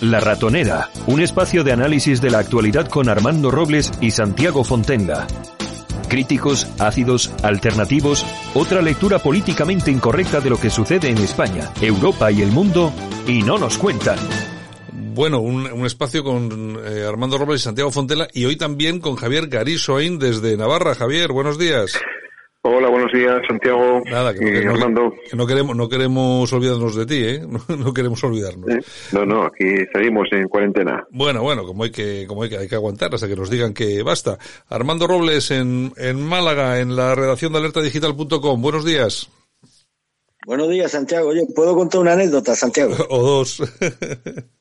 [0.00, 5.26] La Ratonera, un espacio de análisis de la actualidad con Armando Robles y Santiago Fontenga.
[6.08, 8.24] Críticos, ácidos, alternativos,
[8.54, 12.92] otra lectura políticamente incorrecta de lo que sucede en España, Europa y el mundo,
[13.26, 14.20] y no nos cuentan.
[14.92, 19.48] Bueno, un, espacio con eh, Armando Robles y Santiago Fontela y hoy también con Javier
[19.48, 20.94] Garisoin desde Navarra.
[20.94, 21.98] Javier, buenos días.
[22.70, 24.02] Hola, buenos días, Santiago.
[24.04, 25.14] Nada, que, no, Armando.
[25.32, 27.40] no queremos, no queremos olvidarnos de ti, ¿eh?
[27.78, 28.68] No, queremos olvidarnos.
[28.68, 28.80] ¿Eh?
[29.12, 31.06] No, no, aquí seguimos en cuarentena.
[31.10, 33.72] Bueno, bueno, como hay que, como hay que, hay que aguantar hasta que nos digan
[33.72, 34.38] que basta.
[34.68, 38.60] Armando Robles en, en Málaga, en la redacción de alertadigital.com.
[38.60, 39.30] Buenos días.
[40.46, 41.30] Buenos días, Santiago.
[41.30, 42.94] Oye, ¿puedo contar una anécdota, Santiago?
[43.08, 43.62] o dos.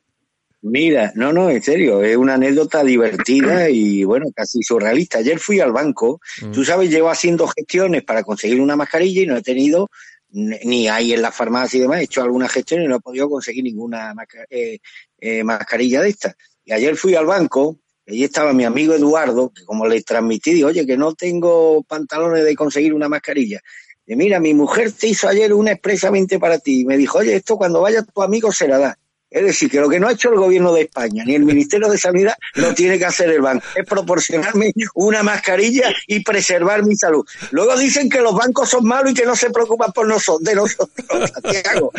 [0.61, 5.19] Mira, no, no, en serio, es una anécdota divertida y bueno, casi surrealista.
[5.19, 6.51] Ayer fui al banco, mm.
[6.51, 9.89] tú sabes, llevo haciendo gestiones para conseguir una mascarilla y no he tenido,
[10.29, 13.29] ni hay en la farmacia y demás, he hecho algunas gestiones y no he podido
[13.29, 14.13] conseguir ninguna
[14.49, 14.79] eh,
[15.19, 16.35] eh, mascarilla de esta.
[16.65, 20.53] Y ayer fui al banco, y allí estaba mi amigo Eduardo, que como le transmití,
[20.53, 23.61] dijo, oye, que no tengo pantalones de conseguir una mascarilla.
[24.05, 26.81] Y mira, mi mujer te hizo ayer una expresamente para ti.
[26.81, 28.99] Y me dijo, oye, esto cuando vaya tu amigo se la da.
[29.29, 31.89] Es decir, que lo que no ha hecho el gobierno de España ni el Ministerio
[31.89, 33.65] de Sanidad lo tiene que hacer el banco.
[33.75, 37.25] Es proporcionarme una mascarilla y preservar mi salud.
[37.51, 40.55] Luego dicen que los bancos son malos y que no se preocupan por nosotros, de
[40.55, 41.91] nosotros, Santiago.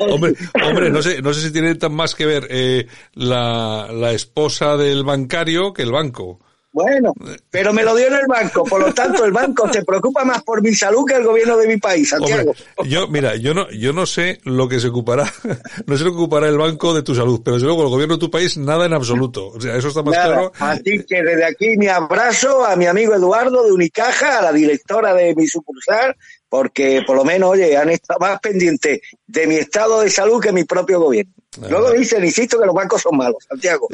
[0.00, 0.34] hombre,
[0.66, 4.76] hombre, no sé, no sé si tiene tan más que ver eh, la, la esposa
[4.76, 6.40] del bancario que el banco.
[6.74, 7.14] Bueno,
[7.50, 10.42] pero me lo dio en el banco, por lo tanto el banco se preocupa más
[10.42, 12.52] por mi salud que el gobierno de mi país, Santiago.
[12.84, 15.32] yo, mira, yo no, yo no sé lo que se ocupará,
[15.86, 18.16] no sé lo que ocupará el banco de tu salud, pero desde luego el gobierno
[18.16, 19.50] de tu país nada en absoluto.
[19.50, 20.52] O sea, eso está más claro.
[20.58, 25.14] Así que desde aquí mi abrazo a mi amigo Eduardo de Unicaja, a la directora
[25.14, 26.16] de mi sucursal,
[26.54, 30.52] porque por lo menos, oye, han estado más pendientes de mi estado de salud que
[30.52, 31.32] mi propio gobierno.
[31.68, 33.88] Luego dicen, insisto, que los bancos son malos, Santiago.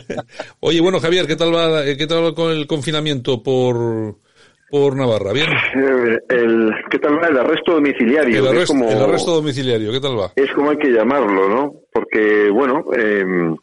[0.60, 4.16] Oye, bueno, Javier, ¿qué tal va, qué tal va con el confinamiento por,
[4.70, 5.34] por Navarra?
[5.34, 5.48] ¿Bien?
[5.50, 8.38] Eh, el, ¿Qué tal va el arresto domiciliario?
[8.38, 8.56] El,
[9.02, 10.32] arresto domiciliario, ¿qué tal va?
[10.34, 11.74] Es como hay que llamarlo, ¿no?
[11.92, 13.54] Porque, bueno, em,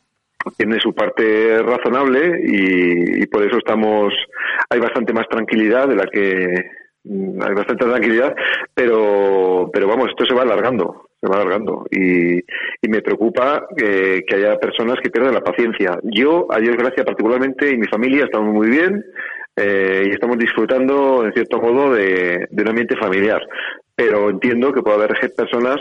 [0.55, 4.13] tiene su parte razonable y, y por eso estamos,
[4.69, 8.35] hay bastante más tranquilidad de la que hay bastante tranquilidad,
[8.73, 14.23] pero, pero vamos, esto se va alargando se va alargando y, y me preocupa que,
[14.33, 15.97] haya personas que pierdan la paciencia.
[16.03, 19.03] Yo, a Dios gracias particularmente, y mi familia estamos muy bien
[19.55, 23.41] eh, y estamos disfrutando, en cierto modo, de, de un ambiente familiar.
[23.95, 25.77] Pero entiendo que puede haber personas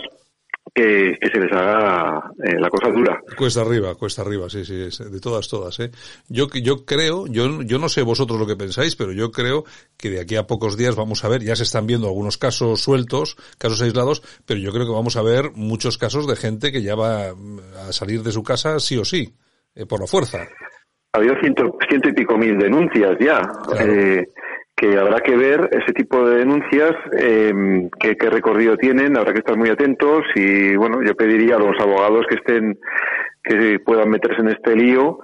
[0.74, 3.20] que, se les haga eh, la cosa dura.
[3.36, 5.78] Cuesta arriba, cuesta arriba, sí, sí, de todas, todas.
[5.80, 5.90] ¿eh?
[6.28, 9.64] Yo, yo creo, yo, yo no sé vosotros lo que pensáis, pero yo creo
[9.96, 12.80] que de aquí a pocos días vamos a ver, ya se están viendo algunos casos
[12.80, 16.82] sueltos, casos aislados, pero yo creo que vamos a ver muchos casos de gente que
[16.82, 19.32] ya va a salir de su casa sí o sí,
[19.74, 20.38] eh, por la fuerza.
[21.12, 23.41] Ha habido ciento, ciento y pico mil denuncias ya.
[23.78, 24.26] Eh,
[24.84, 29.56] que habrá que ver ese tipo de denuncias, eh, qué, recorrido tienen, habrá que estar
[29.56, 32.78] muy atentos y bueno, yo pediría a los abogados que estén,
[33.43, 35.21] que puedan meterse en este lío,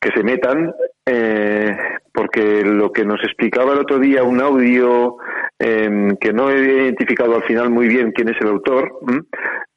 [0.00, 0.72] que se metan,
[1.04, 1.76] eh,
[2.14, 5.16] porque lo que nos explicaba el otro día un audio
[5.64, 8.90] eh, que no he identificado al final muy bien quién es el autor,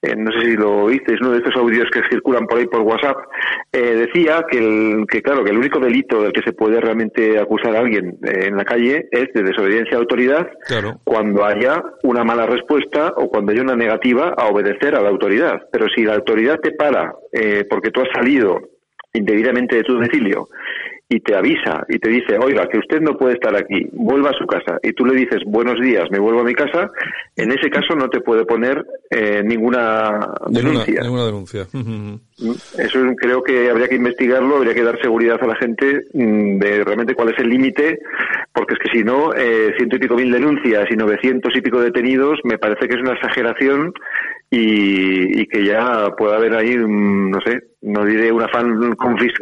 [0.06, 2.82] eh, no sé si lo oísteis, uno de estos audios que circulan por ahí por
[2.82, 3.18] WhatsApp,
[3.72, 7.40] eh, decía que, el, que, claro, que el único delito del que se puede realmente
[7.40, 10.48] acusar a alguien eh, en la calle es de desobediencia a autoridad
[11.04, 15.62] cuando haya una mala respuesta o cuando haya una negativa a obedecer a la autoridad.
[15.72, 17.14] Pero si la autoridad te para
[17.70, 18.60] porque tú has salido
[19.14, 20.48] indebidamente de tu domicilio
[21.08, 24.38] y te avisa y te dice, oiga, que usted no puede estar aquí, vuelva a
[24.38, 26.90] su casa, y tú le dices, buenos días, me vuelvo a mi casa,
[27.36, 31.02] en ese caso no te puede poner eh, ninguna denuncia.
[31.02, 31.68] Ninguna, denuncia.
[32.78, 36.84] Eso creo que habría que investigarlo, habría que dar seguridad a la gente mm, de
[36.84, 38.00] realmente cuál es el límite,
[38.52, 41.80] porque es que si no, eh, ciento y pico mil denuncias y novecientos y pico
[41.80, 43.94] detenidos, me parece que es una exageración
[44.50, 48.96] y, que ya pueda haber ahí, no sé, no diré un afán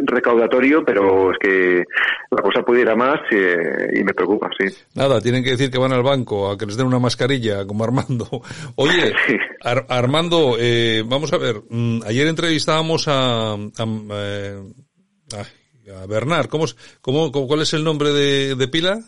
[0.05, 1.83] recaudatorio, pero es que
[2.29, 4.65] la cosa pudiera más eh, y me preocupa, sí.
[4.95, 7.85] Nada, tienen que decir que van al banco a que les den una mascarilla, como
[7.85, 8.27] Armando.
[8.75, 9.13] Oye,
[9.87, 14.59] Armando, eh, vamos a ver, mm, ayer entrevistábamos a, a, eh,
[15.95, 16.65] a Bernard, ¿cómo,
[17.01, 18.99] cómo, ¿cuál es el nombre de, de pila?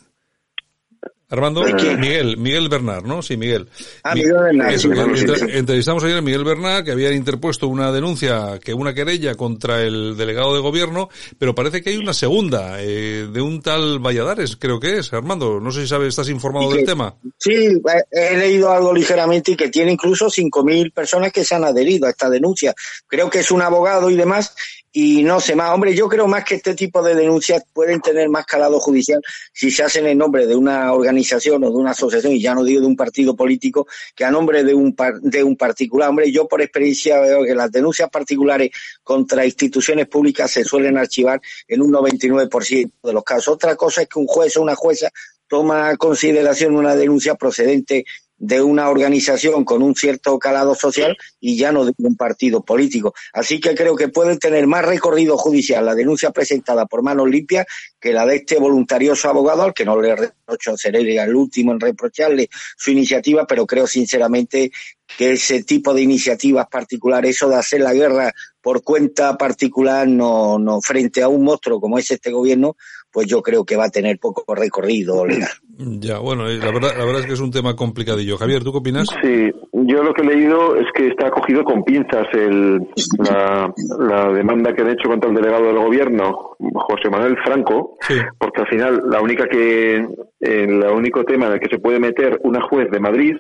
[1.30, 3.22] Armando, Miguel, Miguel Bernard, ¿no?
[3.22, 3.68] Sí, Miguel.
[4.04, 5.50] Ah, Miguel Bernard.
[5.50, 10.16] entrevistamos ayer a Miguel Bernard, que había interpuesto una denuncia, que una querella contra el
[10.18, 14.80] delegado de gobierno, pero parece que hay una segunda, eh, de un tal Valladares, creo
[14.80, 15.14] que es.
[15.14, 17.16] Armando, no sé si sabes, estás informado del tema.
[17.38, 17.82] Sí,
[18.12, 22.12] he leído algo ligeramente y que tiene incluso 5.000 personas que se han adherido a
[22.12, 22.74] esta denuncia.
[23.08, 24.56] Creo que es un abogado y demás,
[24.98, 25.72] y no sé más.
[25.72, 29.22] Hombre, yo creo más que este tipo de denuncias pueden tener más calado judicial
[29.52, 32.64] si se hacen en nombre de una organización o de una asociación, y ya no
[32.64, 36.08] digo de un partido político, que a nombre de un, de un particular.
[36.08, 38.72] Hombre, yo por experiencia veo que las denuncias particulares
[39.04, 43.50] contra instituciones públicas se suelen archivar en un 99% de los casos.
[43.50, 45.10] Otra cosa es que un juez o una jueza
[45.50, 48.06] toma consideración una denuncia procedente
[48.38, 53.14] de una organización con un cierto calado social y ya no de un partido político.
[53.34, 57.66] Así que creo que puede tener más recorrido judicial la denuncia presentada por manos limpias
[58.00, 61.80] que la de este voluntarioso abogado al que no le reprocho ser el último en
[61.80, 64.72] reprocharle su iniciativa, pero creo sinceramente
[65.18, 70.58] que ese tipo de iniciativas particulares, eso de hacer la guerra por cuenta particular, no,
[70.58, 72.76] no frente a un monstruo como es este gobierno,
[73.12, 75.52] pues yo creo que va a tener poco recorrido legal.
[75.78, 78.38] Ya, bueno, la verdad, la verdad es que es un tema complicadillo.
[78.38, 79.08] Javier, ¿tú qué opinas?
[79.22, 82.80] Sí, yo lo que he leído es que está cogido con pinzas el,
[83.18, 87.98] la, la demanda que han hecho contra el delegado del gobierno, José Manuel Franco,
[88.38, 90.08] porque al final la única que,
[90.40, 93.36] el único tema en el que se puede meter una juez de Madrid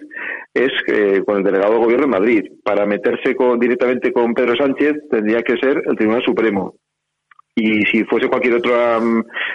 [0.54, 2.44] es eh, con el delegado del gobierno en Madrid.
[2.64, 6.76] Para meterse con, directamente con Pedro Sánchez tendría que ser el Tribunal Supremo
[7.56, 8.74] y si fuese cualquier otro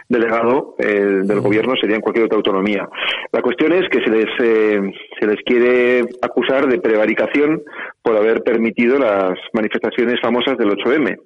[0.09, 2.89] delegado eh, del gobierno sería en cualquier otra autonomía.
[3.31, 4.81] La cuestión es que se les, eh,
[5.21, 7.63] se les quiere acusar de prevaricación
[8.03, 11.19] por haber permitido las manifestaciones famosas del 8M.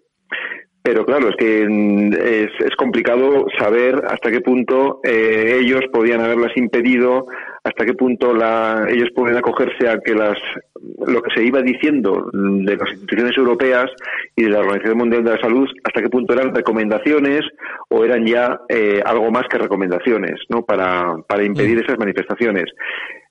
[0.83, 6.21] Pero claro, es que mm, es, es complicado saber hasta qué punto eh, ellos podían
[6.21, 7.27] haberlas impedido,
[7.65, 10.37] hasta qué punto la, ellos pueden acogerse a que las,
[11.07, 13.87] lo que se iba diciendo de las instituciones europeas
[14.37, 17.41] y de la Organización Mundial de la Salud, hasta qué punto eran recomendaciones
[17.89, 20.63] o eran ya eh, algo más que recomendaciones, ¿no?
[20.63, 22.67] Para, para impedir esas manifestaciones.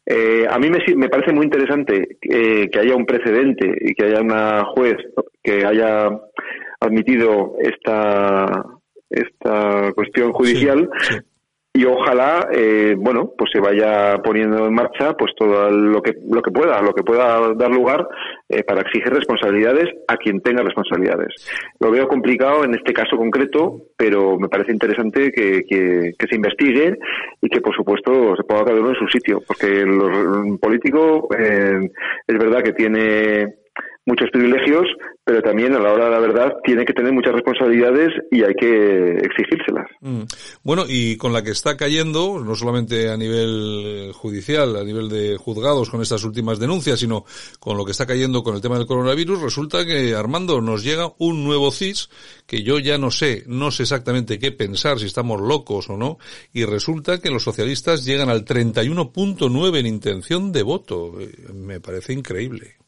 [0.06, 4.06] Eh, a mí me, me, parece muy interesante eh, que haya un precedente y que
[4.06, 4.96] haya una juez
[5.42, 6.10] que haya
[6.80, 8.66] admitido esta,
[9.10, 10.90] esta cuestión judicial.
[11.76, 16.40] Y ojalá, eh, bueno, pues se vaya poniendo en marcha, pues todo lo que lo
[16.44, 18.08] que pueda, lo que pueda dar lugar
[18.48, 21.34] eh, para exigir responsabilidades a quien tenga responsabilidades.
[21.80, 26.36] Lo veo complicado en este caso concreto, pero me parece interesante que, que, que se
[26.36, 27.00] investigue
[27.42, 31.90] y que, por supuesto, se ponga cada uno en su sitio, porque el político eh,
[32.28, 33.63] es verdad que tiene
[34.06, 34.86] muchos privilegios,
[35.24, 38.54] pero también a la hora de la verdad tiene que tener muchas responsabilidades y hay
[38.54, 39.88] que exigírselas.
[40.02, 40.24] Mm.
[40.64, 45.38] Bueno, y con la que está cayendo, no solamente a nivel judicial, a nivel de
[45.38, 47.24] juzgados con estas últimas denuncias, sino
[47.60, 51.14] con lo que está cayendo con el tema del coronavirus, resulta que Armando nos llega
[51.20, 52.10] un nuevo CIS
[52.46, 56.18] que yo ya no sé, no sé exactamente qué pensar, si estamos locos o no,
[56.52, 61.20] y resulta que los socialistas llegan al 31.9 en intención de voto.
[61.22, 62.83] Eh, me parece increíble.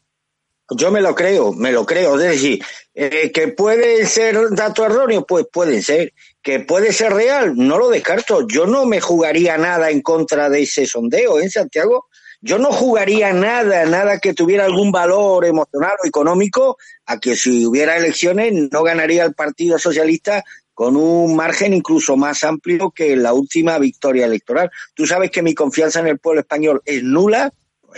[0.70, 2.18] Yo me lo creo, me lo creo.
[2.18, 2.64] Es decir,
[2.94, 6.12] eh, que puede ser dato erróneo, pues puede ser.
[6.42, 8.46] Que puede ser real, no lo descarto.
[8.48, 12.06] Yo no me jugaría nada en contra de ese sondeo, ¿eh, Santiago?
[12.40, 16.76] Yo no jugaría nada, nada que tuviera algún valor emocional o económico
[17.06, 22.44] a que si hubiera elecciones no ganaría el Partido Socialista con un margen incluso más
[22.44, 24.70] amplio que la última victoria electoral.
[24.94, 27.52] Tú sabes que mi confianza en el pueblo español es nula,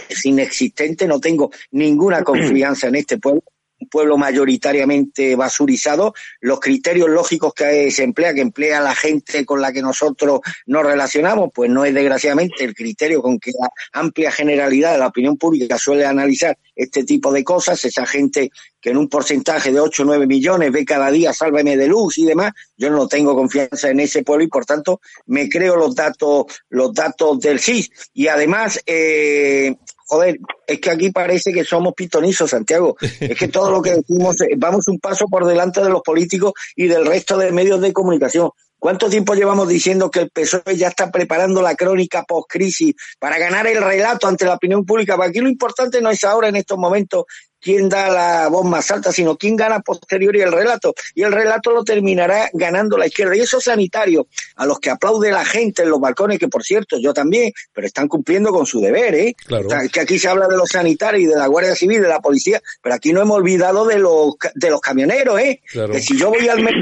[0.08, 3.42] es inexistente, no tengo ninguna confianza en este pueblo
[3.80, 9.60] un pueblo mayoritariamente basurizado, los criterios lógicos que se emplea, que emplea la gente con
[9.60, 14.32] la que nosotros nos relacionamos, pues no es desgraciadamente el criterio con que la amplia
[14.32, 18.96] generalidad de la opinión pública suele analizar este tipo de cosas, esa gente que en
[18.96, 22.52] un porcentaje de 8 o 9 millones ve cada día sálveme de luz y demás,
[22.76, 26.92] yo no tengo confianza en ese pueblo y por tanto me creo los datos, los
[26.94, 27.90] datos del CIS.
[28.14, 29.74] Y además, eh,
[30.08, 32.96] joder, es que aquí parece que somos pitonizos, Santiago.
[33.20, 36.52] Es que todo lo que decimos, eh, vamos un paso por delante de los políticos
[36.74, 38.50] y del resto de medios de comunicación.
[38.78, 43.66] ¿Cuánto tiempo llevamos diciendo que el PSOE ya está preparando la crónica post-crisis para ganar
[43.66, 45.16] el relato ante la opinión pública?
[45.16, 47.24] Porque aquí lo importante no es ahora, en estos momentos,
[47.60, 50.94] quién da la voz más alta, sino quién gana posterior y el relato.
[51.14, 53.36] Y el relato lo terminará ganando la izquierda.
[53.36, 56.98] Y esos sanitarios, a los que aplaude la gente en los balcones, que por cierto,
[56.98, 59.34] yo también, pero están cumpliendo con su deber, ¿eh?
[59.46, 59.68] Claro.
[59.92, 62.60] que aquí se habla de los sanitarios y de la Guardia Civil, de la policía,
[62.82, 65.60] pero aquí no hemos olvidado de los, de los camioneros, ¿eh?
[65.72, 66.78] Que si yo voy al mercado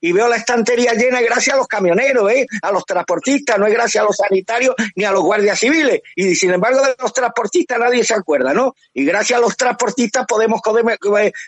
[0.00, 2.46] y veo la estantería llena gracias a los camioneros, ¿eh?
[2.62, 6.00] a los transportistas, no es gracias a los sanitarios ni a los guardias civiles.
[6.14, 8.74] Y sin embargo de los transportistas nadie se acuerda, ¿no?
[8.94, 10.98] Y gracias a los transportistas podemos comer,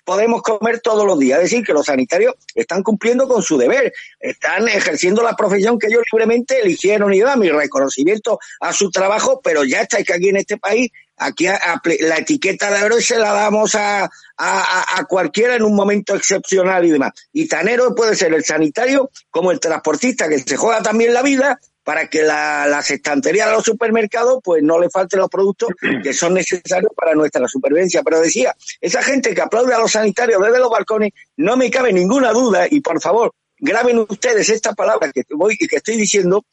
[0.05, 1.38] podemos comer todos los días.
[1.38, 5.87] Es decir, que los sanitarios están cumpliendo con su deber, están ejerciendo la profesión que
[5.87, 10.29] ellos libremente eligieron y da mi reconocimiento a su trabajo, pero ya está que aquí
[10.29, 10.90] en este país
[11.23, 16.85] Aquí la etiqueta de héroe se la damos a, a, cualquiera en un momento excepcional
[16.87, 17.12] y demás.
[17.33, 21.21] Y tan héroe puede ser el sanitario como el transportista, que se juega también la
[21.21, 25.71] vida para que la, las estanterías de los supermercados pues no le falten los productos
[26.03, 28.03] que son necesarios para nuestra supervivencia.
[28.03, 31.93] Pero decía, esa gente que aplaude a los sanitarios desde los balcones, no me cabe
[31.93, 36.47] ninguna duda, y por favor, graben ustedes esta palabra que voy que estoy diciendo,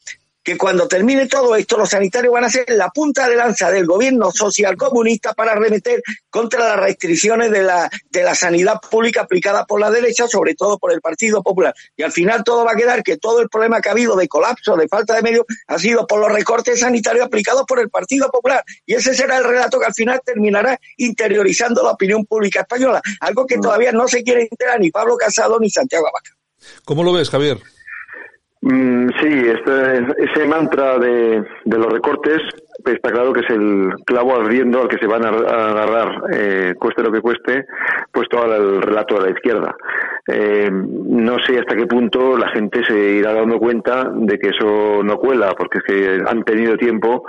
[0.48, 3.84] que cuando termine todo esto, los sanitarios van a ser la punta de lanza del
[3.84, 9.66] gobierno social comunista para remeter contra las restricciones de la, de la sanidad pública aplicada
[9.66, 11.74] por la derecha, sobre todo por el Partido Popular.
[11.94, 14.26] Y al final todo va a quedar que todo el problema que ha habido de
[14.26, 18.30] colapso, de falta de medios, ha sido por los recortes sanitarios aplicados por el Partido
[18.30, 18.64] Popular.
[18.86, 23.44] Y ese será el relato que al final terminará interiorizando la opinión pública española, algo
[23.44, 26.30] que todavía no se quiere enterar ni Pablo Casado ni Santiago Abaca.
[26.86, 27.58] ¿Cómo lo ves, Javier?
[28.70, 32.42] Mm, sí, este, ese mantra de, de, los recortes
[32.84, 37.02] está claro que es el clavo ardiendo al que se van a, agarrar, eh, cueste
[37.02, 37.64] lo que cueste,
[38.12, 39.74] puesto al relato de la izquierda.
[40.26, 45.02] Eh, no sé hasta qué punto la gente se irá dando cuenta de que eso
[45.02, 47.24] no cuela, porque es que han tenido tiempo,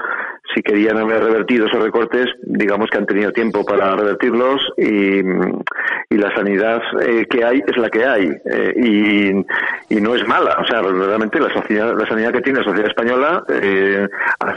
[0.53, 6.17] si querían haber revertido esos recortes, digamos que han tenido tiempo para revertirlos y, y
[6.17, 10.57] la sanidad eh, que hay es la que hay eh, y, y, no es mala.
[10.59, 14.07] O sea, realmente la, sociedad, la sanidad que tiene la sociedad española eh,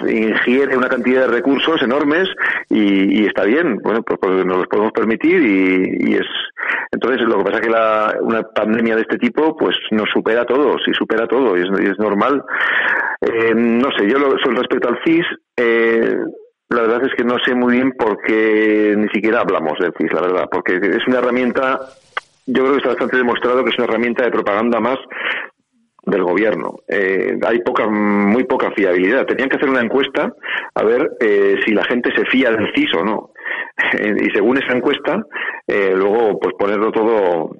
[0.08, 2.28] ingiere una cantidad de recursos enormes
[2.70, 6.26] y, y está bien, bueno, pues, pues, nos los podemos permitir y, y, es
[6.92, 10.42] entonces lo que pasa es que la, una pandemia de este tipo pues nos supera
[10.42, 12.44] a todos y supera todo y es, es normal.
[13.22, 15.24] Eh, no sé, yo lo, respecto al CIS,
[15.56, 16.16] eh,
[16.68, 20.12] la verdad es que no sé muy bien por qué ni siquiera hablamos del CIS,
[20.12, 21.80] la verdad, porque es una herramienta,
[22.46, 24.98] yo creo que está bastante demostrado que es una herramienta de propaganda más
[26.04, 26.76] del gobierno.
[26.88, 29.26] Eh, hay poca, muy poca fiabilidad.
[29.26, 30.32] Tenían que hacer una encuesta
[30.74, 33.30] a ver eh, si la gente se fía del CIS o no.
[34.20, 35.22] y según esa encuesta,
[35.66, 37.56] eh, luego pues ponerlo todo,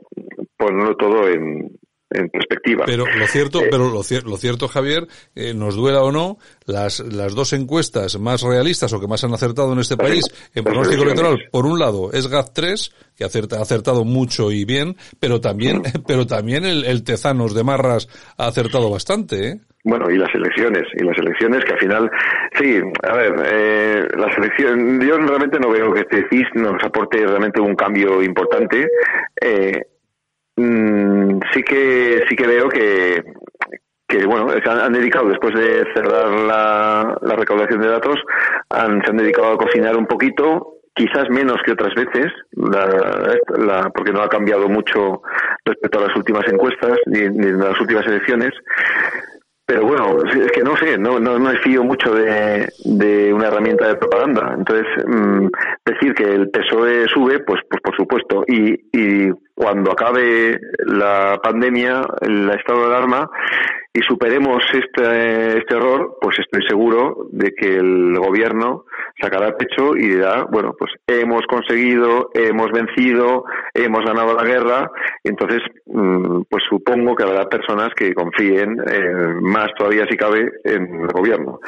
[0.57, 1.71] ponerlo todo en,
[2.14, 2.85] en perspectiva.
[2.87, 7.00] Pero lo cierto, eh, pero lo, lo, cierto, Javier, eh, nos duela o no, las,
[7.00, 11.02] las dos encuestas más realistas o que más han acertado en este país en pronóstico
[11.02, 16.26] electoral, por un lado es GAZ3, que ha acertado mucho y bien, pero también, pero
[16.26, 19.61] también el, el Tezanos de Marras ha acertado bastante, ¿eh?
[19.85, 22.11] Bueno, y las elecciones, y las elecciones que al final,
[22.57, 27.26] sí, a ver, eh, las elecciones, yo realmente no veo que este CIS nos aporte
[27.26, 28.87] realmente un cambio importante.
[29.40, 29.83] Eh,
[30.56, 33.23] Mm, sí que sí que veo que
[34.06, 38.16] que bueno se han, dedicado después de cerrar la, la recaudación de datos
[38.68, 44.12] han, se han dedicado a cocinar un poquito quizás menos que otras veces la, porque
[44.12, 45.23] no ha cambiado mucho
[45.64, 48.52] respecto a las últimas encuestas ni, ni las últimas elecciones
[49.64, 53.88] pero bueno, es que no sé, no, no, no fío mucho de, de una herramienta
[53.88, 54.54] de propaganda.
[54.59, 55.47] Entonces, mm,
[55.87, 58.44] decir que el PSOE sube, pues, pues por supuesto.
[58.49, 59.30] Y, y
[59.62, 63.31] cuando acabe la pandemia, el estado de alarma,
[63.95, 68.87] y superemos este, este error, pues estoy seguro de que el gobierno
[69.21, 74.90] sacará pecho y dirá, bueno, pues hemos conseguido, hemos vencido, hemos ganado la guerra,
[75.23, 81.02] entonces, mm, pues supongo que habrá personas que confíen eh, más todavía si cabe en
[81.02, 81.61] el gobierno.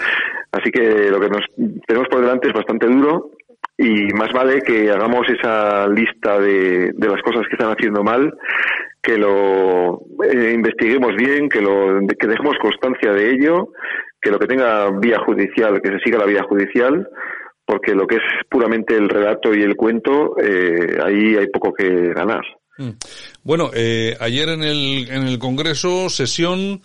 [0.50, 1.44] Así que lo que nos
[1.86, 3.30] tenemos por delante es bastante duro
[3.76, 8.33] y más vale que hagamos esa lista de, de las cosas que están haciendo mal
[9.04, 13.69] que lo eh, investiguemos bien, que lo que dejemos constancia de ello,
[14.21, 17.07] que lo que tenga vía judicial, que se siga la vía judicial,
[17.66, 22.14] porque lo que es puramente el relato y el cuento, eh, ahí hay poco que
[22.14, 22.43] ganar.
[22.78, 22.90] Mm.
[23.43, 26.81] Bueno, eh, ayer en el, en el Congreso, sesión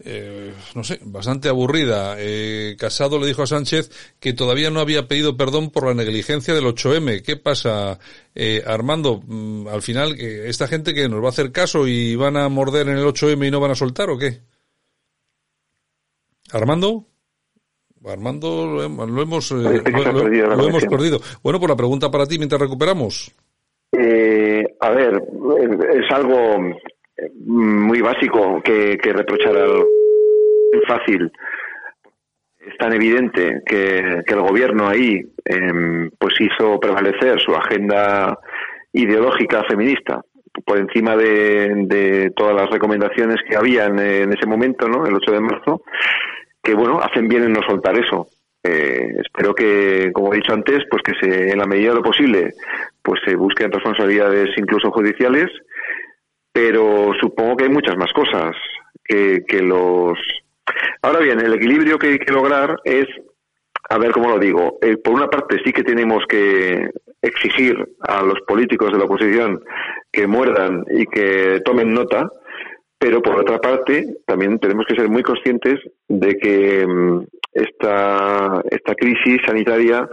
[0.00, 2.16] eh, no sé, bastante aburrida.
[2.18, 6.54] Eh, Casado le dijo a Sánchez que todavía no había pedido perdón por la negligencia
[6.54, 7.22] del 8M.
[7.22, 7.98] ¿Qué pasa,
[8.34, 9.22] eh, Armando?
[9.24, 12.88] Mm, al final, ¿esta gente que nos va a hacer caso y van a morder
[12.88, 14.40] en el 8M y no van a soltar o qué?
[16.52, 17.06] ¿Armando?
[18.04, 21.20] Armando lo, hemos, lo, hemos perdido.
[21.42, 23.32] Bueno, pues la pregunta para ti mientras recuperamos.
[23.92, 25.22] a ver,
[25.94, 26.58] es algo
[27.44, 29.84] muy básico que, reprochar al
[30.86, 31.30] fácil
[32.66, 38.38] es tan evidente que, el gobierno ahí em, pues hizo prevalecer su agenda
[38.92, 40.22] ideológica feminista
[40.64, 45.04] por encima de, todas las recomendaciones que había en, ese momento, ¿no?
[45.06, 45.82] El 8 de marzo,
[46.62, 48.28] que bueno, hacen bien en no soltar eso.
[48.62, 52.02] Eh, espero que, como he dicho antes, pues que se, en la medida de lo
[52.02, 52.54] posible,
[53.02, 55.50] pues se busquen responsabilidades incluso judiciales,
[56.54, 58.54] pero supongo que hay muchas más cosas
[59.02, 60.16] que, que los.
[61.02, 63.06] Ahora bien, el equilibrio que hay que lograr es
[63.90, 64.78] a ver cómo lo digo.
[64.80, 69.64] Eh, por una parte, sí que tenemos que exigir a los políticos de la oposición
[70.12, 72.30] que muerdan y que tomen nota,
[72.98, 78.94] pero por otra parte, también tenemos que ser muy conscientes de que mm, esta, esta
[78.94, 80.08] crisis sanitaria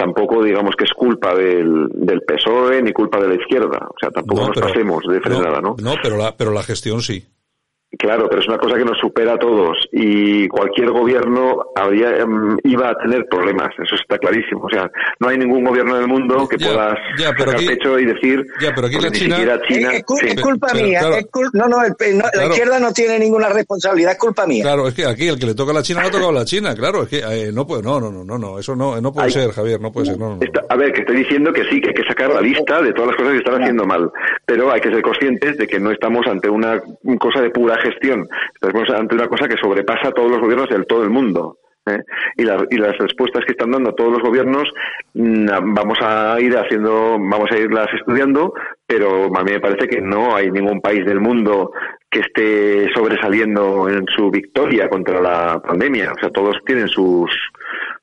[0.00, 3.86] tampoco digamos que es culpa del, del PSOE ni culpa de la izquierda.
[3.90, 5.76] O sea, tampoco nos pasemos de frenada, ¿no?
[5.82, 7.26] No, pero la, pero la gestión sí.
[7.98, 12.56] Claro, pero es una cosa que nos supera a todos y cualquier gobierno habría, em,
[12.62, 14.62] iba a tener problemas, eso está clarísimo.
[14.64, 18.70] O sea, no hay ningún gobierno del mundo que pueda sacar pecho y decir ya,
[18.76, 21.00] pero aquí la China, China es, culpa mía.
[21.52, 24.62] no, no, la izquierda no tiene ninguna responsabilidad, es culpa mía.
[24.62, 26.34] Claro, es que aquí el que le toca a la China no ha tocado a
[26.34, 29.12] la China, claro, es que eh, no puede, no, no, no, no, eso no, no
[29.12, 30.18] puede ser, Javier, no puede ser.
[30.18, 32.92] No, a ver, que estoy diciendo que sí, que hay que sacar la lista de
[32.92, 34.08] todas las cosas que están haciendo mal,
[34.46, 36.80] pero hay que ser conscientes de que no estamos ante una
[37.18, 38.28] cosa de pura gestión.
[38.54, 41.58] Estamos ante una cosa que sobrepasa a todos los gobiernos del todo el mundo.
[41.86, 42.02] ¿eh?
[42.36, 44.68] Y, y, las respuestas que están dando todos los gobiernos
[45.14, 48.52] mm, vamos a ir haciendo, vamos a irlas estudiando,
[48.86, 51.72] pero a mí me parece que no hay ningún país del mundo
[52.10, 56.12] que esté sobresaliendo en su victoria contra la pandemia.
[56.12, 57.30] O sea, todos tienen sus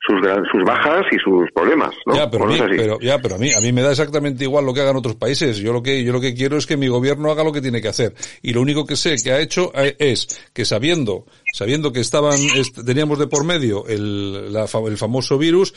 [0.08, 0.22] sus,
[0.52, 2.16] sus bajas y sus problemas, ¿no?
[2.16, 4.66] Ya, pero, a mí, pero, ya, pero a mí, a mí me da exactamente igual
[4.66, 5.58] lo que hagan otros países.
[5.58, 7.82] Yo lo que, yo lo que quiero es que mi gobierno haga lo que tiene
[7.82, 8.14] que hacer.
[8.42, 12.39] Y lo único que sé que ha hecho eh, es que sabiendo, sabiendo que estaban,
[12.86, 15.74] teníamos de por medio el, la, el famoso virus,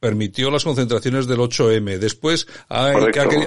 [0.00, 1.98] permitió las concentraciones del 8M.
[1.98, 2.92] Después ha,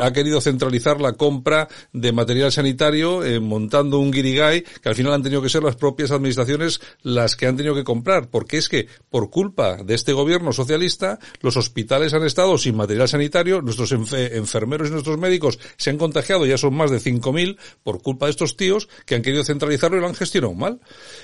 [0.01, 5.13] ha, querido centralizar la compra de material sanitario, eh, montando un guirigay, que al final
[5.13, 8.29] han tenido que ser las propias administraciones las que han tenido que comprar.
[8.29, 13.07] Porque es que, por culpa de este gobierno socialista, los hospitales han estado sin material
[13.07, 18.01] sanitario, nuestros enfermeros y nuestros médicos se han contagiado, ya son más de 5.000 por
[18.01, 20.79] culpa de estos tíos que han querido centralizarlo y lo han gestionado mal.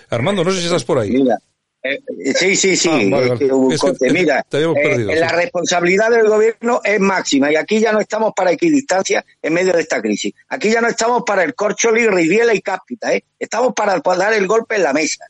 [0.10, 1.12] Armando, no sé si estás por ahí.
[1.12, 1.38] Mira.
[1.86, 2.00] Eh,
[2.34, 2.90] sí, sí, sí.
[2.90, 9.54] mira, la responsabilidad del gobierno es máxima y aquí ya no estamos para equidistancia en
[9.54, 10.34] medio de esta crisis.
[10.48, 13.26] Aquí ya no estamos para el corcholi, riviela y cápita, ¿eh?
[13.38, 15.26] Estamos para dar el golpe en la mesa.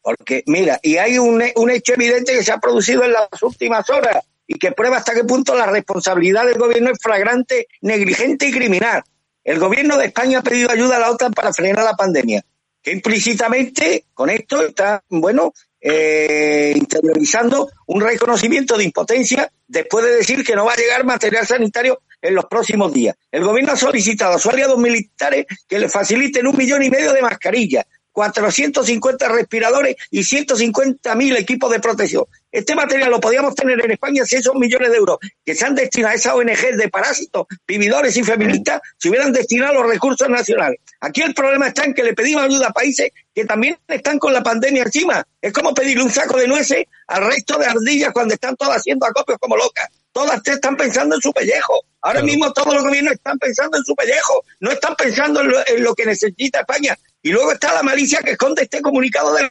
[0.00, 3.90] Porque, mira, y hay un, un hecho evidente que se ha producido en las últimas
[3.90, 8.52] horas y que prueba hasta qué punto la responsabilidad del gobierno es flagrante, negligente y
[8.52, 9.02] criminal.
[9.42, 12.44] El gobierno de España ha pedido ayuda a la OTAN para frenar la pandemia,
[12.86, 20.44] que implícitamente con esto está, bueno, eh, interiorizando un reconocimiento de impotencia después de decir
[20.44, 23.16] que no va a llegar material sanitario en los próximos días.
[23.32, 27.12] El gobierno ha solicitado a sus aliados militares que le faciliten un millón y medio
[27.12, 27.86] de mascarillas,
[28.16, 32.24] 450 respiradores y 150.000 equipos de protección.
[32.50, 35.74] Este material lo podíamos tener en España si esos millones de euros que se han
[35.74, 40.30] destinado a esa ONG de parásitos, vividores y feministas se hubieran destinado a los recursos
[40.30, 40.80] nacionales.
[40.98, 44.32] Aquí el problema está en que le pedimos ayuda a países que también están con
[44.32, 45.22] la pandemia encima.
[45.38, 49.04] Es como pedirle un saco de nueces al resto de ardillas cuando están todas haciendo
[49.04, 49.90] acopios como locas.
[50.10, 51.82] Todas están pensando en su pellejo.
[52.00, 54.42] Ahora mismo todos los gobiernos están pensando en su pellejo.
[54.60, 56.96] No están pensando en lo que necesita España.
[57.26, 59.50] Y luego está la malicia que esconde este comunicado del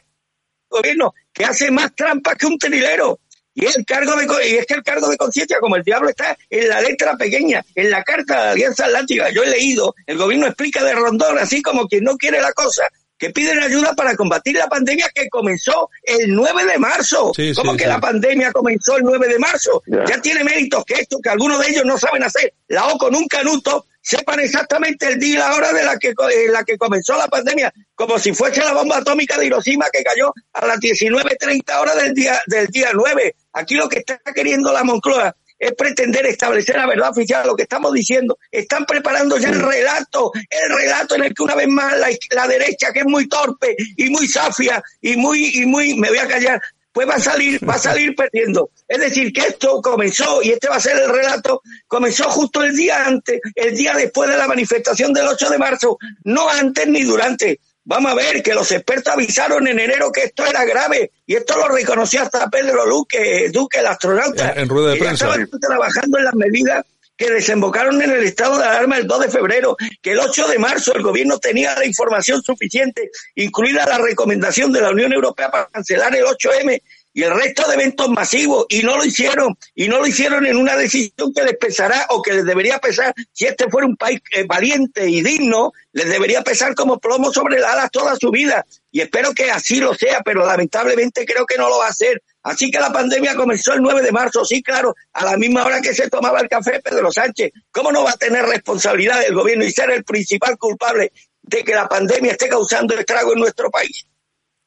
[0.70, 3.20] gobierno, que hace más trampas que un trilero.
[3.52, 6.08] Y es, el cargo de, y es que el cargo de conciencia, como el diablo
[6.08, 9.94] está en la letra pequeña, en la carta de la Alianza Atlántica, yo he leído,
[10.06, 12.84] el gobierno explica de rondón, así como quien no quiere la cosa,
[13.18, 17.32] que piden ayuda para combatir la pandemia que comenzó el 9 de marzo.
[17.54, 19.82] como que la pandemia comenzó el 9 de marzo?
[19.86, 22.54] Ya tiene méritos que esto, que algunos de ellos no saben hacer.
[22.68, 26.10] La O con un canuto sepan exactamente el día y la hora de la que,
[26.10, 30.04] en la que comenzó la pandemia, como si fuese la bomba atómica de Hiroshima que
[30.04, 33.34] cayó a las 19.30 horas del día, del día 9.
[33.54, 37.64] Aquí lo que está queriendo la Moncloa es pretender establecer la verdad oficial, lo que
[37.64, 38.38] estamos diciendo.
[38.48, 42.46] Están preparando ya el relato, el relato en el que una vez más la, la
[42.46, 46.28] derecha, que es muy torpe y muy safia y muy, y muy, me voy a
[46.28, 46.62] callar,
[46.96, 48.70] pues va a salir, va a salir perdiendo.
[48.88, 52.74] Es decir, que esto comenzó, y este va a ser el relato, comenzó justo el
[52.74, 57.02] día antes, el día después de la manifestación del 8 de marzo, no antes ni
[57.02, 57.60] durante.
[57.84, 61.58] Vamos a ver que los expertos avisaron en enero que esto era grave y esto
[61.58, 64.54] lo reconoció hasta Pedro Luque, Duque, el astronauta.
[64.56, 65.26] En, rueda de prensa.
[65.26, 66.82] estaban trabajando en las medidas
[67.16, 70.58] que desembocaron en el estado de alarma el 2 de febrero, que el 8 de
[70.58, 75.66] marzo el gobierno tenía la información suficiente, incluida la recomendación de la Unión Europea para
[75.68, 76.80] cancelar el 8M
[77.16, 80.58] y el resto de eventos masivos y no lo hicieron y no lo hicieron en
[80.58, 83.14] una decisión que les pesará o que les debería pesar.
[83.32, 87.58] Si este fuera un país eh, valiente y digno les debería pesar como plomo sobre
[87.58, 88.66] las alas toda su vida.
[88.92, 92.22] Y espero que así lo sea pero lamentablemente creo que no lo va a hacer
[92.46, 95.80] así que la pandemia comenzó el 9 de marzo sí claro a la misma hora
[95.80, 99.64] que se tomaba el café Pedro Sánchez cómo no va a tener responsabilidad el gobierno
[99.64, 104.06] y ser el principal culpable de que la pandemia esté causando estrago en nuestro país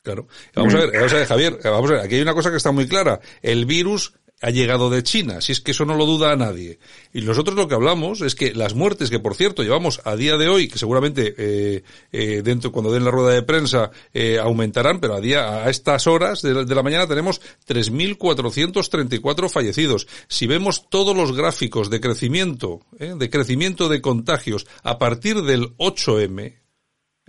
[0.02, 0.28] Claro.
[0.56, 2.58] Vamos a ver, vamos a ver, Javier, vamos a ver, aquí hay una cosa que
[2.58, 3.20] está muy clara.
[3.42, 6.80] El virus ha llegado de China, si es que eso no lo duda a nadie.
[7.13, 10.38] Y nosotros lo que hablamos es que las muertes que, por cierto, llevamos a día
[10.38, 14.99] de hoy, que seguramente eh, eh, dentro cuando den la rueda de prensa eh, aumentarán,
[14.99, 20.08] pero a día a estas horas de, de la mañana tenemos 3.434 fallecidos.
[20.28, 25.75] Si vemos todos los gráficos de crecimiento, eh, de crecimiento de contagios a partir del
[25.78, 26.60] 8M,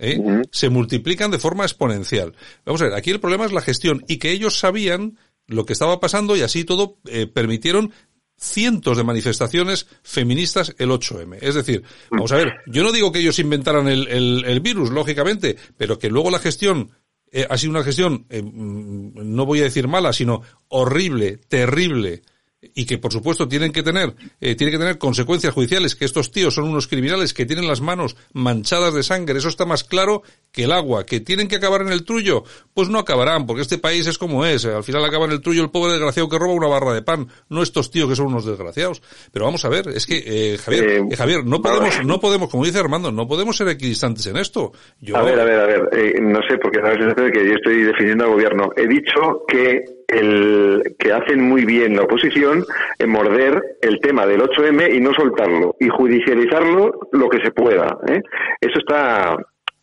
[0.01, 0.43] ¿eh?
[0.51, 2.35] se multiplican de forma exponencial.
[2.65, 5.17] Vamos a ver, aquí el problema es la gestión y que ellos sabían
[5.51, 7.91] lo que estaba pasando y así todo eh, permitieron
[8.37, 11.37] cientos de manifestaciones feministas el 8M.
[11.41, 15.57] Es decir, vamos a ver, yo no digo que ellos inventaran el, el, virus, lógicamente,
[15.77, 16.91] pero que luego la gestión
[17.31, 22.23] eh, ha sido una gestión, eh, mm, no voy a decir mala, sino horrible, terrible,
[22.61, 26.31] y que por supuesto tienen que tener eh, tiene que tener consecuencias judiciales que estos
[26.31, 29.37] tíos son unos criminales que tienen las manos manchadas de sangre.
[29.37, 30.21] Eso está más claro
[30.51, 31.05] que el agua.
[31.05, 32.43] Que tienen que acabar en el trullo
[32.73, 34.65] pues no acabarán porque este país es como es.
[34.65, 37.27] Al final acaba en el trullo el pobre desgraciado que roba una barra de pan
[37.49, 39.01] no estos tíos que son unos desgraciados.
[39.31, 42.65] Pero vamos a ver es que eh, Javier eh, Javier no podemos no podemos como
[42.65, 44.71] dice Armando no podemos ser equidistantes en esto.
[44.99, 45.17] Yo...
[45.17, 47.83] a ver a ver a ver eh, no sé porque sensación de que yo estoy
[47.83, 48.69] defendiendo al gobierno.
[48.75, 52.65] He dicho que el que hacen muy bien la oposición
[52.99, 57.97] en morder el tema del 8M y no soltarlo y judicializarlo lo que se pueda.
[58.07, 58.21] ¿eh?
[58.59, 59.37] Eso está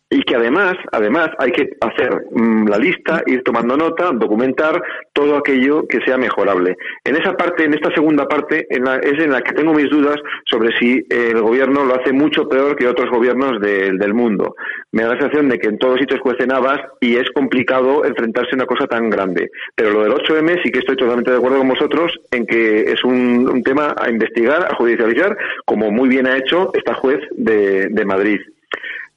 [0.09, 4.81] y que además, además hay que hacer mm, la lista, ir tomando nota, documentar
[5.13, 6.77] todo aquello que sea mejorable.
[7.03, 9.89] En esa parte, en esta segunda parte, en la, es en la que tengo mis
[9.89, 14.55] dudas sobre si el gobierno lo hace mucho peor que otros gobiernos de, del mundo.
[14.91, 18.51] Me da la sensación de que en todos sitios cuecen habas y es complicado enfrentarse
[18.53, 19.51] a una cosa tan grande.
[19.75, 23.03] Pero lo del 8M sí que estoy totalmente de acuerdo con vosotros en que es
[23.03, 27.89] un, un tema a investigar, a judicializar, como muy bien ha hecho esta juez de,
[27.89, 28.39] de Madrid.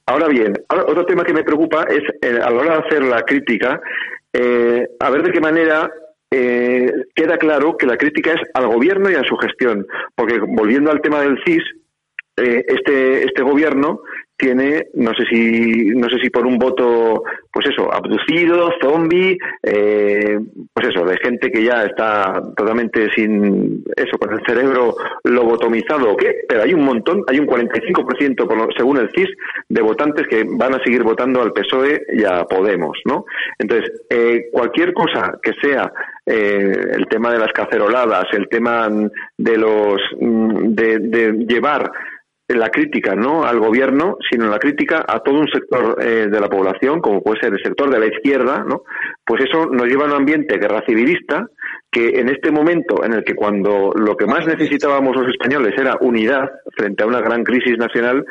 [0.05, 3.21] Ahora bien, otro tema que me preocupa es eh, a la hora de hacer la
[3.21, 3.81] crítica,
[4.33, 5.89] eh, a ver de qué manera
[6.29, 9.85] eh, queda claro que la crítica es al gobierno y a su gestión.
[10.15, 11.63] Porque volviendo al tema del CIS,
[12.37, 14.01] eh, este, este gobierno
[14.37, 20.39] tiene, no sé si, no sé si por un voto, pues eso, abducido, zombie, eh,
[20.73, 26.17] pues eso, de gente que ya está totalmente sin eso, con el cerebro lobotomizado o
[26.17, 29.29] qué, pero hay un montón, hay un 45% por lo, según el CIS
[29.69, 33.25] de votantes que van a seguir votando al PSOE y a Podemos, ¿no?
[33.57, 35.91] Entonces, eh, cualquier cosa que sea
[36.25, 38.89] eh, el tema de las caceroladas, el tema
[39.37, 41.91] de los de, de llevar
[42.47, 46.49] la crítica no al gobierno, sino la crítica a todo un sector eh, de la
[46.49, 48.83] población, como puede ser el sector de la izquierda, ¿no?
[49.25, 51.47] Pues eso nos lleva a un ambiente guerra civilista
[51.89, 55.97] que en este momento en el que cuando lo que más necesitábamos los españoles era
[56.01, 58.25] unidad frente a una gran crisis nacional,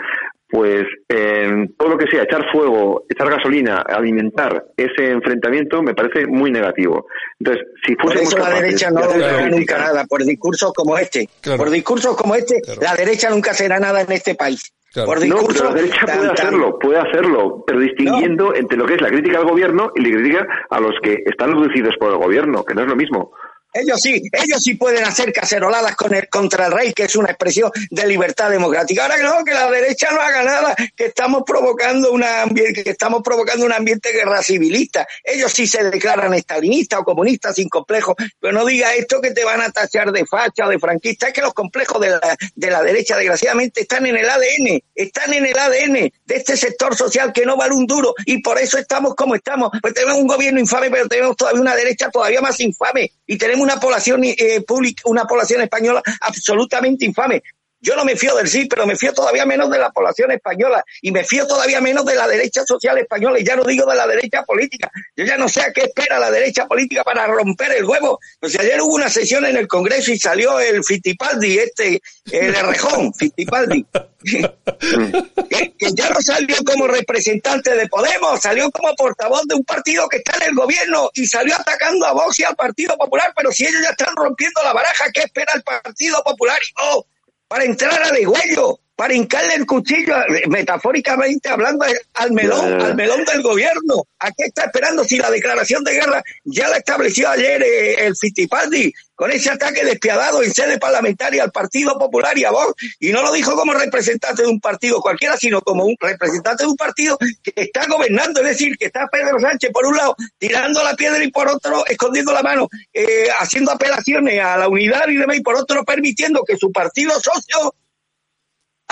[0.53, 6.27] pues en todo lo que sea echar fuego, echar gasolina, alimentar ese enfrentamiento me parece
[6.27, 7.07] muy negativo.
[7.41, 11.27] Entonces, si fuésemos por eso la derecha no logra nunca nada, por discursos como este.
[11.41, 11.57] Claro.
[11.57, 12.83] Por discursos como este, claro.
[12.83, 14.75] la derecha nunca será nada en este país.
[14.93, 15.07] Claro.
[15.07, 18.55] Por no, pero la derecha tan, puede hacerlo, puede hacerlo, pero distinguiendo no.
[18.55, 21.53] entre lo que es la crítica al gobierno y la crítica a los que están
[21.53, 23.33] reducidos por el gobierno, que no es lo mismo.
[23.73, 27.31] Ellos sí, ellos sí pueden hacer caceroladas con el, contra el rey, que es una
[27.31, 29.03] expresión de libertad democrática.
[29.03, 33.23] Ahora que no, que la derecha no haga nada, que estamos provocando una que estamos
[33.23, 35.07] provocando un ambiente guerra civilista.
[35.25, 39.45] Ellos sí se declaran estalinistas o comunistas sin complejos, pero no diga esto que te
[39.45, 41.29] van a tachar de facha o de franquista.
[41.29, 45.33] Es que los complejos de la, de la derecha, desgraciadamente, están en el ADN, están
[45.33, 48.77] en el ADN de este sector social que no vale un duro y por eso
[48.77, 49.71] estamos como estamos.
[49.81, 53.62] Pues tenemos un gobierno infame, pero tenemos todavía una derecha todavía más infame y tenemos
[53.63, 57.43] una población eh, pública, una población española absolutamente infame.
[57.83, 60.85] Yo no me fío del sí, pero me fío todavía menos de la población española
[61.01, 63.97] y me fío todavía menos de la derecha social española y ya no digo de
[63.97, 64.89] la derecha política.
[65.17, 68.21] Yo ya no sé a qué espera la derecha política para romper el huevo.
[68.41, 72.55] O sea, ayer hubo una sesión en el Congreso y salió el Fittipaldi, este, el
[72.55, 73.85] Rejón, Fittipaldi,
[74.23, 80.09] que, que ya no salió como representante de Podemos, salió como portavoz de un partido
[80.09, 83.51] que está en el gobierno y salió atacando a Vox y al Partido Popular, pero
[83.51, 86.59] si ellos ya están rompiendo la baraja, ¿qué espera el Partido Popular?
[86.63, 87.07] Y no,
[87.53, 88.82] para entrar a degüello.
[88.95, 90.15] Para hincarle el cuchillo,
[90.49, 94.05] metafóricamente hablando, al melón, al melón del gobierno.
[94.19, 98.15] ¿A qué está esperando si la declaración de guerra ya la estableció ayer eh, el
[98.17, 102.75] Fittipaldi con ese ataque despiadado en sede parlamentaria al Partido Popular y a vos?
[103.01, 106.71] Y no lo dijo como representante de un partido cualquiera, sino como un representante de
[106.71, 110.85] un partido que está gobernando, es decir, que está Pedro Sánchez por un lado tirando
[110.85, 115.17] la piedra y por otro escondiendo la mano, eh, haciendo apelaciones a la unidad y
[115.17, 117.75] demás, y por otro permitiendo que su partido socio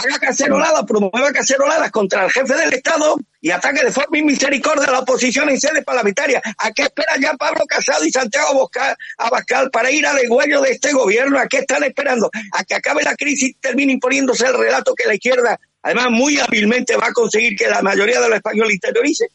[0.00, 4.92] haga caceroladas, promueva caceroladas contra el jefe del Estado y ataque de forma inmisericordia a
[4.92, 6.42] la oposición en sede parlamentaria.
[6.58, 8.70] ¿A qué espera ya Pablo Casado y Santiago
[9.18, 11.38] Abascal para ir a degüello de este gobierno?
[11.38, 12.30] ¿A qué están esperando?
[12.52, 16.38] ¿A que acabe la crisis y termine imponiéndose el relato que la izquierda, además muy
[16.38, 19.28] hábilmente, va a conseguir que la mayoría de los españoles interiorice?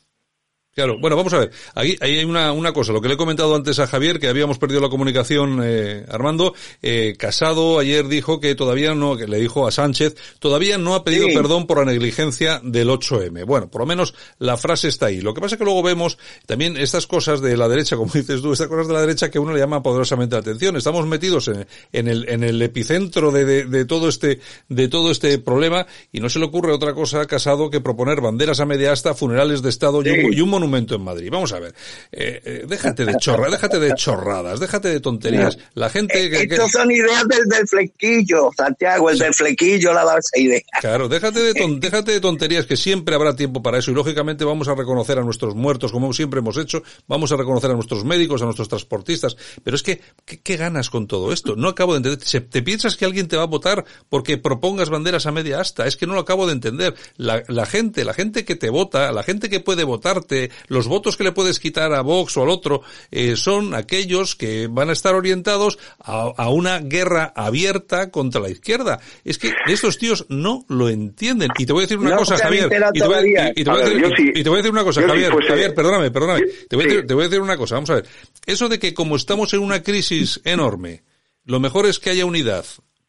[0.75, 1.51] Claro, bueno, vamos a ver.
[1.73, 4.27] Ahí, ahí hay una, una cosa, lo que le he comentado antes a Javier, que
[4.27, 9.39] habíamos perdido la comunicación, eh, Armando, eh, Casado ayer dijo que todavía no, que le
[9.39, 13.45] dijo a Sánchez, todavía no ha pedido perdón por la negligencia del 8M.
[13.45, 15.21] Bueno, por lo menos la frase está ahí.
[15.21, 18.41] Lo que pasa es que luego vemos también estas cosas de la derecha, como dices
[18.41, 20.75] tú, estas cosas de la derecha que uno le llama poderosamente la atención.
[20.75, 25.09] Estamos metidos en, en el, en el epicentro de, de, de, todo este, de todo
[25.09, 28.65] este problema y no se le ocurre otra cosa a Casado que proponer banderas a
[28.65, 31.29] media asta, funerales de Estado y un, y un monumento en Madrid.
[31.31, 31.73] Vamos a ver,
[32.11, 35.57] eh, eh, déjate de chorra, déjate de chorradas, déjate de tonterías.
[35.73, 40.17] La gente que, Estos son ideas del, del, flequillo, Santiago, el del flequillo la da
[40.17, 40.61] esa idea.
[40.81, 44.45] Claro, déjate de, ton, déjate de tonterías que siempre habrá tiempo para eso y lógicamente
[44.45, 48.03] vamos a reconocer a nuestros muertos como siempre hemos hecho, vamos a reconocer a nuestros
[48.03, 51.55] médicos, a nuestros transportistas, pero es que, ¿qué, qué ganas con todo esto?
[51.55, 52.49] No acabo de entender.
[52.49, 55.87] ¿Te piensas que alguien te va a votar porque propongas banderas a media asta?
[55.87, 56.95] Es que no lo acabo de entender.
[57.17, 61.17] La, la gente, la gente que te vota, la gente que puede votarte, los votos
[61.17, 64.93] que le puedes quitar a Vox o al otro eh, son aquellos que van a
[64.93, 68.99] estar orientados a, a, una guerra abierta contra la izquierda.
[69.23, 71.49] Es que estos tíos no lo entienden.
[71.57, 72.65] Y te voy a decir una no, cosa, Javier.
[72.93, 74.83] Y te, voy, y, y, te a decir, sí, y te, voy, a decir, una
[74.83, 75.27] cosa, Javier.
[75.27, 76.41] Sí, pues, Javier, perdóname, perdóname.
[76.69, 76.97] Te voy, sí.
[77.05, 77.75] te voy a decir una cosa.
[77.75, 78.05] Vamos a ver.
[78.45, 81.03] Eso de que como estamos en una crisis enorme,
[81.45, 82.65] lo mejor es que haya unidad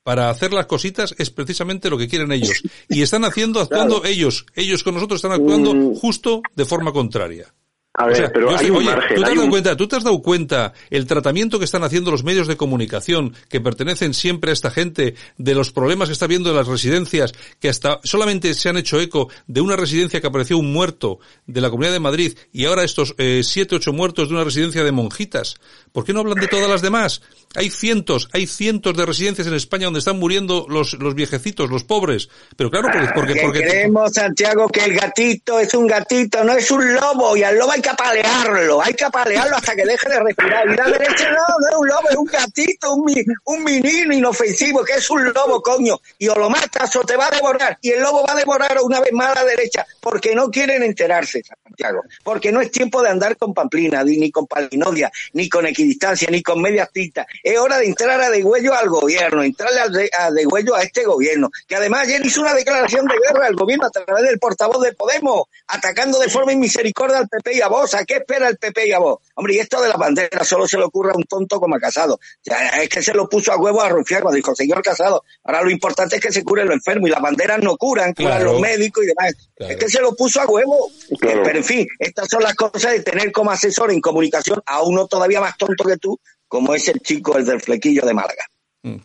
[0.07, 2.63] para hacer las cositas es precisamente lo que quieren ellos.
[2.89, 4.15] Y están haciendo, actuando claro.
[4.15, 4.47] ellos.
[4.55, 5.97] Ellos con nosotros están actuando mm.
[5.97, 7.53] justo de forma contraria.
[7.99, 9.17] A ver, o sea, pero hay un oye, margen.
[9.17, 9.39] ¿tú te, has un...
[9.39, 12.57] dado cuenta, ¿tú te has dado cuenta el tratamiento que están haciendo los medios de
[12.57, 16.67] comunicación que pertenecen siempre a esta gente de los problemas que está viendo en las
[16.67, 21.21] residencias que hasta solamente se han hecho eco de una residencia que apareció un muerto
[21.47, 24.85] de la Comunidad de Madrid y ahora estos eh, siete, ocho muertos de una residencia
[24.85, 25.57] de monjitas?
[25.93, 27.23] ¿Por qué no hablan de todas las demás?
[27.55, 31.85] Hay cientos, hay cientos de residencias en España donde están muriendo los, los viejecitos, los
[31.85, 32.29] pobres.
[32.57, 33.09] Pero claro, porque...
[33.15, 37.43] porque, porque creemos, Santiago, que el gatito es un gatito, no es un lobo, y
[37.43, 40.69] al lobo hay que apalearlo, hay que apalearlo hasta que deje de respirar.
[40.69, 44.85] Y la derecha no, no es un lobo, es un gatito, un, un menino inofensivo,
[44.85, 46.01] que es un lobo, coño.
[46.19, 47.79] Y o lo matas o te va a devorar.
[47.81, 50.83] Y el lobo va a devorar una vez más a la derecha, porque no quieren
[50.83, 52.03] enterarse, Santiago.
[52.25, 56.43] Porque no es tiempo de andar con pamplina, ni con palinodia, ni con equidistancia, ni
[56.43, 60.31] con medias tintas es hora de entrar a degüello al gobierno, entrarle a, de, a
[60.31, 63.91] degüello a este gobierno, que además ayer hizo una declaración de guerra al gobierno a
[63.91, 67.95] través del portavoz de Podemos, atacando de forma inmisericordia al PP y a vos.
[67.95, 69.19] ¿A qué espera el PP y a vos?
[69.35, 71.79] Hombre, y esto de la bandera solo se le ocurre a un tonto como a
[71.79, 72.19] Casado.
[72.45, 75.63] Ya, es que se lo puso a huevo a Rufián cuando dijo, señor Casado, ahora
[75.63, 78.53] lo importante es que se cure lo enfermo y las banderas no curan, curan claro.
[78.53, 79.35] los médicos y demás.
[79.55, 79.73] Claro.
[79.73, 80.91] Es que se lo puso a huevo.
[81.21, 81.43] Claro.
[81.45, 85.07] Pero en fin, estas son las cosas de tener como asesor en comunicación a uno
[85.07, 88.47] todavía más tonto que tú, como es el chico, el del flequillo de Málaga.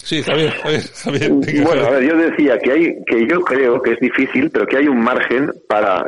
[0.04, 1.32] Sí, Javier, Javier, Javier.
[1.64, 4.78] Bueno, a ver, yo decía que hay, que yo creo que es difícil, pero que
[4.78, 6.08] hay un margen para,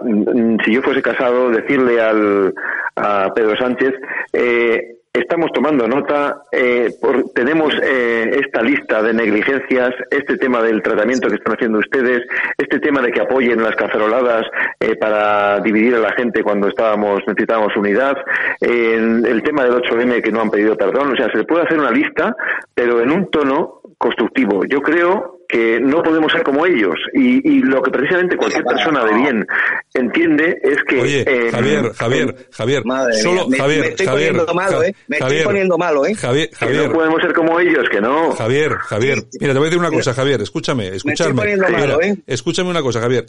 [0.66, 2.54] si yo fuese casado, decirle al,
[2.96, 3.94] a Pedro Sánchez,
[4.34, 10.82] eh, Estamos tomando nota, eh, por, tenemos eh, esta lista de negligencias, este tema del
[10.82, 12.26] tratamiento que están haciendo ustedes,
[12.58, 14.48] este tema de que apoyen las caceroladas
[14.80, 18.18] eh, para dividir a la gente cuando estábamos necesitábamos unidad,
[18.60, 21.92] el tema del 8M que no han pedido perdón, o sea, se puede hacer una
[21.92, 22.36] lista,
[22.74, 24.66] pero en un tono constructivo.
[24.66, 26.96] Yo creo que no podemos ser como ellos.
[27.14, 29.48] Y, y lo que precisamente cualquier persona de bien
[29.94, 34.30] entiende es que Oye, eh, Javier Javier Javier madre solo me, Javier me estoy Javier
[34.32, 37.34] poniendo malo eh me Javier, estoy poniendo malo eh Javier Javier que no podemos ser
[37.34, 38.32] como ellos que no.
[38.32, 41.98] Javier Javier mira te voy a decir una cosa Javier escúchame escúchame me estoy malo,
[42.02, 42.18] mira, ¿eh?
[42.26, 43.28] escúchame una cosa Javier.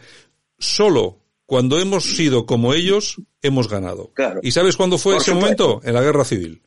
[0.58, 4.12] Solo cuando hemos sido como ellos hemos ganado.
[4.14, 4.40] Claro.
[4.42, 5.64] y sabes cuándo fue Por ese supuesto.
[5.66, 6.62] momento en la guerra civil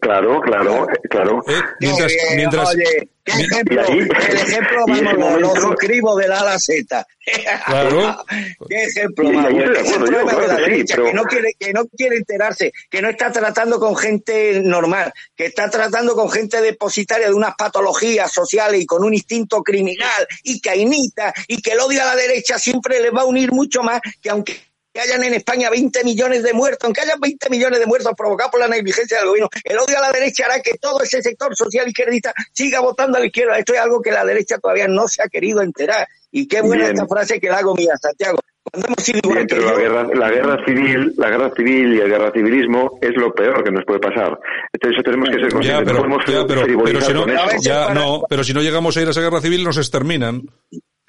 [0.00, 1.42] Claro, claro, claro.
[1.48, 1.52] ¿Eh?
[1.80, 3.82] Mientras, Oye, mientras, oye, ¿qué ejemplo?
[3.88, 7.06] ahí- el ejemplo, vamos, lo, lo suscribo del A a la Z.
[7.66, 8.24] Claro.
[8.68, 9.72] ¿Qué ejemplo, Y- y más ahí bueno?
[9.72, 11.12] estoy de Es el acuerdo, yo, problema de claro la que sí, derecha, pero- que,
[11.14, 15.68] no quiere, que no quiere enterarse, que no está tratando con gente normal, que está
[15.68, 21.34] tratando con gente depositaria de unas patologías sociales y con un instinto criminal y cainita
[21.48, 24.30] y que el odio a la derecha siempre les va a unir mucho más que
[24.30, 24.56] aunque
[24.92, 28.50] que hayan en España 20 millones de muertos, aunque hayan 20 millones de muertos provocados
[28.50, 31.54] por la negligencia del gobierno, el odio a la derecha hará que todo ese sector
[31.56, 33.58] social izquierdista siga votando a la izquierda.
[33.58, 36.06] Esto es algo que la derecha todavía no se ha querido enterar.
[36.32, 36.94] Y qué buena Bien.
[36.94, 38.38] esta frase que la hago mía, Santiago.
[38.62, 42.00] Cuando hemos sido igual Bien, pero la guerra, la guerra civil, la guerra civil y
[42.00, 44.38] el guerra civilismo es lo peor que nos puede pasar.
[44.72, 45.84] Entonces eso tenemos que ser ya, conscientes.
[45.86, 47.26] pero, no podemos ya, pero, pero frivolizar si no,
[47.62, 50.42] ya, no, pero si no llegamos a ir a esa guerra civil nos exterminan.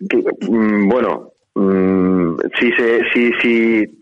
[0.10, 3.98] Que, mm, bueno, mm, si se, si, si,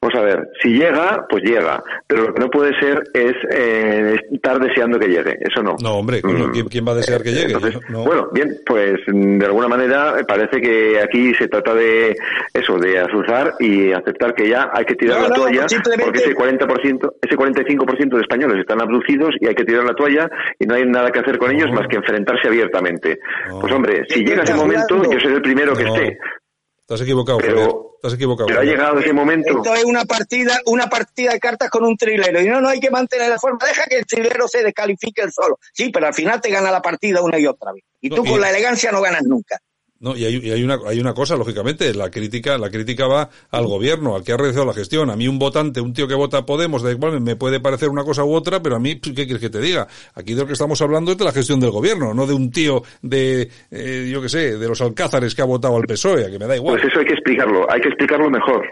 [0.00, 4.16] vamos a ver, si llega, pues llega, pero lo que no puede ser es eh,
[4.32, 5.76] estar deseando que llegue, eso no.
[5.82, 6.52] No, hombre, coño, Mm.
[6.52, 7.54] ¿quién, quién va a desear que llegue?
[7.54, 8.04] Entonces, No.
[8.04, 12.14] Bueno, bien, pues mm, de alguna manera eh, parece que aquí se trata de
[12.52, 16.04] eso, de azuzar y aceptar que ya hay que tirar No, la no, toalla simplemente-
[16.04, 20.28] porque ese 40%, ese 45% de españoles están abducidos y hay que tirar la toalla
[20.58, 23.18] y no hay nada que hacer con ellos más que enfrentarse abiertamente.
[23.48, 23.60] No.
[23.60, 26.18] Pues hombre, si ¿Qué llega ese momento, yo seré el primero que esté.
[26.86, 27.70] Estás equivocado, Pero- Javier.
[27.96, 28.46] Estás equivocado.
[28.48, 29.48] Pero ha llegado ese momento.
[29.56, 32.38] esto es una partida, una partida de cartas con un trilero.
[32.42, 33.58] Y no, no hay que mantener la forma.
[33.66, 35.58] Deja que el trilero se descalifique el solo.
[35.72, 37.82] Sí, pero al final te gana la partida una y otra vez.
[38.02, 39.58] Y No, tú y- con la elegancia no ganas nunca.
[40.04, 43.30] No, y hay, y hay una, hay una cosa, lógicamente, la crítica, la crítica va
[43.50, 45.08] al gobierno, al que ha realizado la gestión.
[45.08, 48.04] A mí un votante, un tío que vota Podemos, da igual, me puede parecer una
[48.04, 49.88] cosa u otra, pero a mí, ¿qué quieres que te diga?
[50.12, 52.50] Aquí de lo que estamos hablando es de la gestión del gobierno, no de un
[52.50, 56.30] tío de, eh, yo qué sé, de los alcázares que ha votado al PSOE, a
[56.30, 56.78] que me da igual.
[56.78, 58.62] Pues eso hay que explicarlo, hay que explicarlo mejor.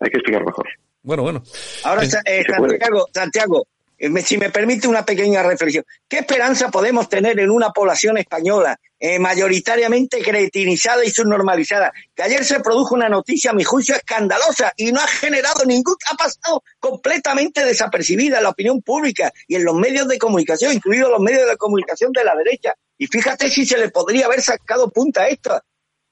[0.00, 0.66] Hay que explicarlo mejor.
[1.02, 1.42] Bueno, bueno.
[1.84, 2.42] Ahora, Eh.
[2.46, 3.66] Santiago, Santiago,
[4.24, 9.18] si me permite una pequeña reflexión, ¿qué esperanza podemos tener en una población española eh,
[9.18, 11.92] mayoritariamente cretinizada y subnormalizada?
[12.14, 15.96] Que ayer se produjo una noticia, a mi juicio, escandalosa y no ha generado ningún,
[16.10, 21.10] ha pasado completamente desapercibida en la opinión pública y en los medios de comunicación, incluidos
[21.10, 22.74] los medios de comunicación de la derecha.
[22.96, 25.60] Y fíjate si se le podría haber sacado punta a esto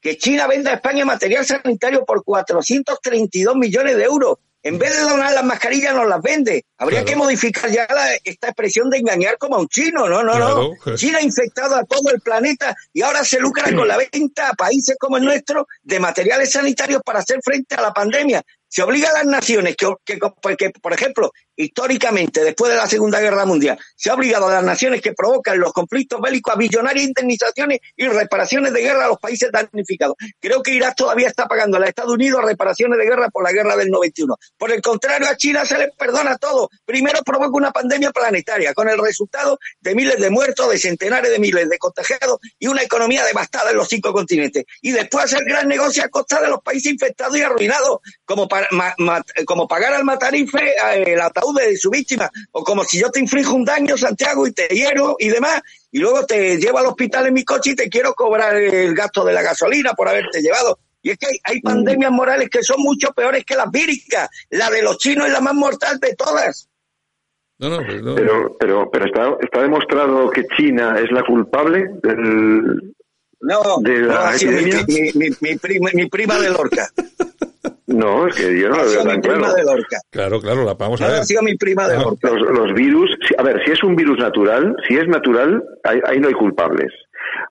[0.01, 4.38] que China venda a España material sanitario por 432 millones de euros.
[4.66, 6.64] En vez de donar las mascarillas, nos las vende.
[6.79, 7.07] Habría Claro.
[7.12, 10.09] que modificar ya la- esta expresión de engañar como a un chino.
[10.09, 10.70] No, no, Claro.
[10.85, 10.96] no.
[10.96, 14.55] China ha infectado a todo el planeta y ahora se lucra con la venta a
[14.55, 18.42] países como el nuestro de materiales sanitarios para hacer frente a la pandemia.
[18.68, 23.46] Se obliga a las naciones que, que, por ejemplo, históricamente, después de la Segunda Guerra
[23.46, 27.81] Mundial, se ha obligado a las naciones que provocan los conflictos bélicos a millonarias indemnizaciones
[27.96, 30.16] y reparaciones de guerra a los países damnificados.
[30.38, 33.52] Creo que Irak todavía está pagando a los Estados Unidos reparaciones de guerra por la
[33.52, 34.37] guerra del 91.
[34.59, 36.68] Por el contrario, a China se les perdona todo.
[36.85, 41.38] Primero provoca una pandemia planetaria, con el resultado de miles de muertos, de centenares de
[41.38, 44.64] miles de contagiados y una economía devastada en los cinco continentes.
[44.83, 48.69] Y después hacer gran negocio a costa de los países infectados y arruinados, como, para,
[48.73, 52.99] ma- ma- como pagar al matarife eh, el ataúd de su víctima, o como si
[52.99, 55.61] yo te inflijo un daño, Santiago, y te hiero y demás,
[55.92, 59.25] y luego te llevo al hospital en mi coche y te quiero cobrar el gasto
[59.25, 60.79] de la gasolina por haberte llevado.
[61.03, 64.29] Y es que hay, hay pandemias morales que son mucho peores que las víricas.
[64.51, 66.69] La de los chinos es la más mortal de todas.
[67.59, 68.14] No, no, no.
[68.16, 72.92] Pero, pero, pero está, está demostrado que China es la culpable del,
[73.40, 74.85] No, ¿De no, la ha sido mi, epidemia?
[75.14, 76.88] mi, mi, mi prima, mi prima de Lorca.
[77.88, 79.55] No, es que yo no lo veo mi tan prima claro.
[79.55, 79.96] de Lorca.
[80.11, 81.20] Claro, claro, la vamos a ver.
[81.20, 82.31] ha sido mi prima de Lorca.
[82.31, 86.01] Los, los virus, si- a ver, si es un virus natural, si es natural, ahí,
[86.05, 86.92] ahí no hay culpables.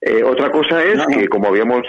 [0.01, 1.05] Eh, otra cosa es No.
[1.07, 1.81] que, como habíamos,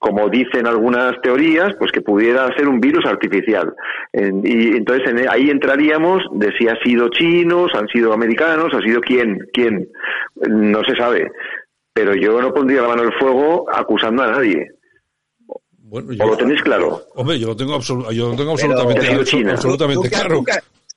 [0.00, 3.74] como dicen algunas teorías, pues que pudiera ser un virus artificial.
[4.12, 8.80] En- y entonces en- ahí entraríamos de si ha sido chinos, han sido americanos, ha
[8.80, 9.88] sido quién, quién,
[10.48, 11.30] no se sabe.
[11.92, 14.70] Pero yo no pondría la mano en el fuego acusando a nadie.
[15.88, 17.02] Bueno, ¿O lo tenéis claro?
[17.14, 19.52] Hombre, yo lo tengo, absolu- yo lo tengo absolutamente, China.
[19.52, 20.44] absolutamente ¿Tú que- claro.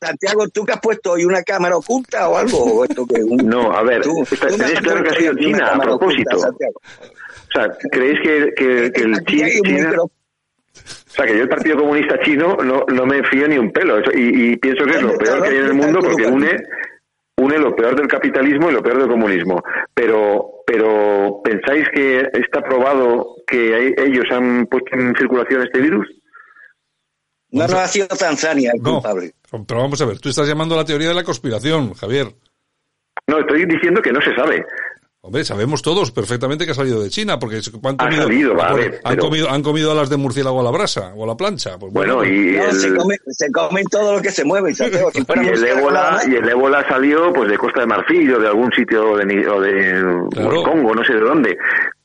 [0.04, 2.58] Santiago, ¿tú que has puesto hoy una cámara oculta o algo?
[2.58, 5.13] ¿O esto que un- No, a ver, tú- está- tú me tenéis claro que ha
[5.13, 6.38] sido China, a oculta, propósito.
[6.38, 9.47] O sea, ¿creéis que, que, que el China...
[9.63, 13.71] micro- O sea, que yo el Partido Comunista Chino no, no me fío ni un
[13.71, 13.99] pelo.
[13.99, 16.25] Eso- y, y pienso que es lo ¿Dónde peor que hay en el mundo porque
[16.25, 16.58] une,
[17.43, 19.62] une lo peor del capitalismo y lo peor del comunismo.
[19.93, 26.08] Pero, pero ¿pensáis que está probado que hay- ellos han puesto en circulación este virus?
[27.51, 29.32] No, no ha sido Tanzania el No, culpable.
[29.67, 32.27] pero vamos a ver, tú estás llamando a la teoría de la conspiración, Javier.
[33.27, 34.65] No, estoy diciendo que no se sabe.
[35.23, 38.99] Hombre, sabemos todos perfectamente que ha salido de China, porque han comido, ha salido, vale,
[39.03, 41.77] han, comido, han comido alas de murciélago a la brasa o a la plancha.
[41.77, 42.73] Pues bueno, bueno, y no, el...
[42.73, 44.73] se, come, se comen todo lo que se mueve.
[44.73, 48.47] Si y, el ébola, y el ébola salió pues de Costa de Marfil o de
[48.47, 50.63] algún sitio de, o de claro.
[50.63, 51.57] Congo, no sé de dónde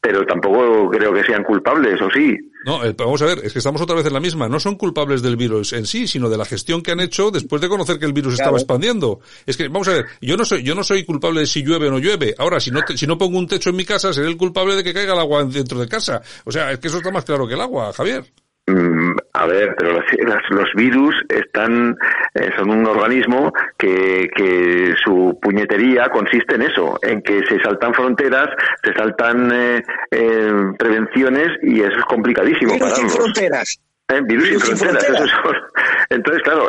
[0.07, 2.38] pero tampoco creo que sean culpables, ¿o sí?
[2.64, 4.49] No, eh, vamos a ver, es que estamos otra vez en la misma.
[4.49, 7.61] No son culpables del virus en sí, sino de la gestión que han hecho después
[7.61, 8.51] de conocer que el virus claro.
[8.51, 9.19] estaba expandiendo.
[9.47, 11.88] Es que, vamos a ver, yo no soy, yo no soy culpable de si llueve
[11.88, 12.37] o no llueve.
[12.38, 14.77] Ahora, si no, te, si no pongo un techo en mi casa, seré el culpable
[14.77, 16.23] de que caiga el agua dentro de casa.
[16.44, 18.25] O sea, es que eso está más claro que el agua, Javier.
[18.69, 20.04] Mm, a ver, pero los,
[20.50, 21.96] los virus están,
[22.35, 27.94] eh, son un organismo que, que su puñetería consiste en eso, en que se saltan
[27.94, 28.48] fronteras,
[28.83, 33.81] se saltan eh, eh, prevenciones y eso es complicadísimo virus para sin fronteras.
[34.08, 35.06] Eh, virus, virus, sin fronteras.
[35.06, 35.33] fronteras.
[35.33, 35.58] Eso es,
[36.10, 36.69] entonces, claro,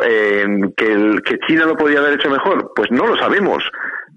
[0.76, 3.64] que, el, que China lo podía haber hecho mejor, pues no lo sabemos.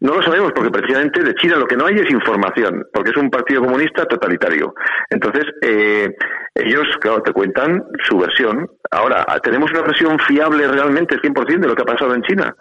[0.01, 3.17] No lo sabemos porque precisamente de China lo que no hay es información, porque es
[3.17, 4.73] un partido comunista totalitario.
[5.09, 6.09] Entonces, eh,
[6.55, 8.67] ellos, claro, te cuentan su versión.
[8.89, 12.55] Ahora, ¿tenemos una versión fiable realmente 100% de lo que ha pasado en China?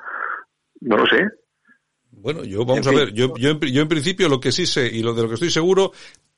[0.83, 1.25] No lo sé.
[2.11, 5.03] Bueno, yo vamos a ver, yo, yo, yo en principio lo que sí sé y
[5.03, 5.93] lo de lo que estoy seguro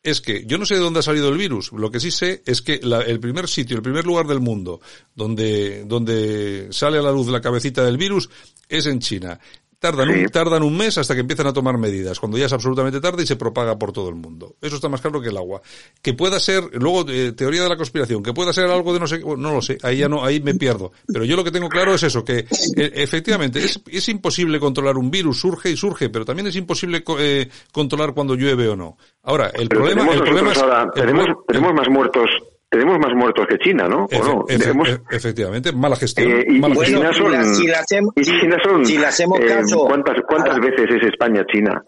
[0.04, 1.72] es que yo no sé de dónde ha salido el virus.
[1.72, 4.80] Lo que sí sé es que la, el primer sitio, el primer lugar del mundo
[5.14, 8.28] donde, donde sale a la luz la cabecita del virus
[8.68, 9.38] es en China.
[9.82, 10.20] Tardan, sí.
[10.20, 13.24] un, tardan un mes hasta que empiezan a tomar medidas, cuando ya es absolutamente tarde
[13.24, 14.54] y se propaga por todo el mundo.
[14.62, 15.60] Eso está más claro que el agua.
[16.00, 19.08] Que pueda ser, luego, eh, teoría de la conspiración, que pueda ser algo de no
[19.08, 20.92] sé, no lo sé, ahí ya no, ahí me pierdo.
[21.12, 24.96] Pero yo lo que tengo claro es eso, que eh, efectivamente es, es imposible controlar
[24.96, 28.96] un virus, surge y surge, pero también es imposible eh, controlar cuando llueve o no.
[29.24, 32.30] Ahora, el pero problema, el problema es, ahora, el tenemos, problema, tenemos más muertos
[32.72, 34.06] tenemos más muertos que China, ¿no?
[34.10, 34.44] Efe, no?
[34.48, 34.88] Efe, Debemos...
[35.10, 36.32] efectivamente, mala gestión.
[36.32, 37.12] Eh, y, mala bueno, gestión.
[37.12, 40.58] China son, si la hacemos, y China son si le hacemos eh, caso ¿cuántas, cuántas
[40.58, 41.84] veces es España China?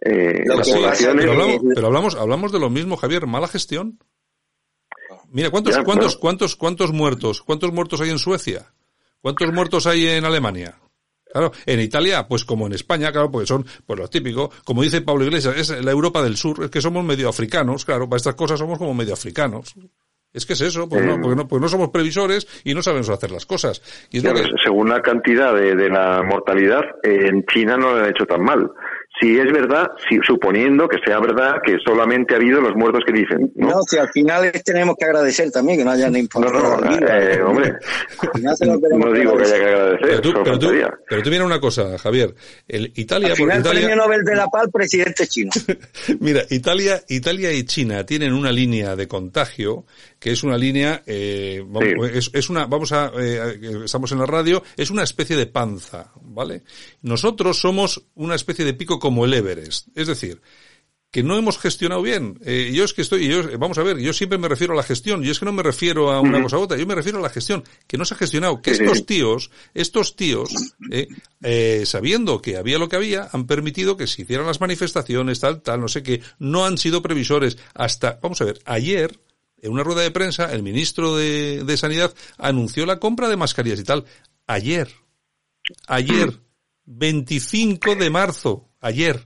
[0.00, 1.24] Eh, las poblaciones...
[1.24, 3.98] Pero hablamos, pero hablamos, hablamos de lo mismo, Javier, mala gestión.
[5.32, 6.20] Mira, ¿cuántos, Ya, cuántos, bueno.
[6.20, 8.72] cuántos, cuántos muertos, cuántos muertos hay en Suecia?
[9.20, 10.78] ¿Cuántos muertos hay en Alemania?
[11.32, 15.00] Claro, en Italia, pues como en España, claro, porque son, pues lo típico, como dice
[15.00, 18.36] Pablo Iglesias, es la Europa del Sur, es que somos medio africanos, claro, para estas
[18.36, 19.74] cosas somos como medio africanos.
[20.34, 23.10] Es que es eso, pues no, porque no, pues no somos previsores y no sabemos
[23.10, 23.82] hacer las cosas.
[24.10, 27.76] Y es lo Claro, que- según la cantidad de, de la mortalidad, eh, en China
[27.76, 28.70] no lo han hecho tan mal.
[29.20, 33.12] Si es verdad, si, suponiendo que sea verdad que solamente ha habido los muertos que
[33.12, 33.68] dicen, ¿no?
[33.68, 36.80] No, si al final tenemos que agradecer también que no hayan No, informado.
[36.80, 37.74] no, eh, hombre,
[38.32, 40.94] no digo que haya que agradecer, pero tú, pero tú, faltaría.
[41.08, 42.34] pero tú mira una cosa, Javier.
[42.66, 45.50] El Italia, Al final, porque Italia, premio Nobel de la Paz, presidente chino.
[46.20, 49.84] Mira, Italia, Italia y China tienen una línea de contagio
[50.22, 52.18] que es una línea, eh, vamos, Sí.
[52.18, 56.12] es, es una, vamos a, eh, estamos en la radio, es una especie de panza,
[56.22, 56.62] ¿vale?
[57.00, 60.40] Nosotros somos una especie de pico como el Everest, es decir,
[61.10, 62.38] que no hemos gestionado bien.
[62.44, 64.84] Eh, yo es que estoy, yo, vamos a ver, yo siempre me refiero a la
[64.84, 67.18] gestión, yo es que no me refiero a una cosa u otra, yo me refiero
[67.18, 70.54] a la gestión, que no se ha gestionado, que estos tíos, estos tíos,
[70.92, 71.08] eh,
[71.42, 75.62] eh, sabiendo que había lo que había, han permitido que se hicieran las manifestaciones, tal,
[75.62, 79.18] tal, no sé qué, no han sido previsores hasta, vamos a ver, ayer,
[79.62, 83.80] en una rueda de prensa, el ministro de, de Sanidad anunció la compra de mascarillas
[83.80, 84.04] y tal.
[84.46, 84.88] Ayer.
[85.86, 86.28] Ayer.
[86.84, 88.68] 25 de marzo.
[88.80, 89.20] Ayer.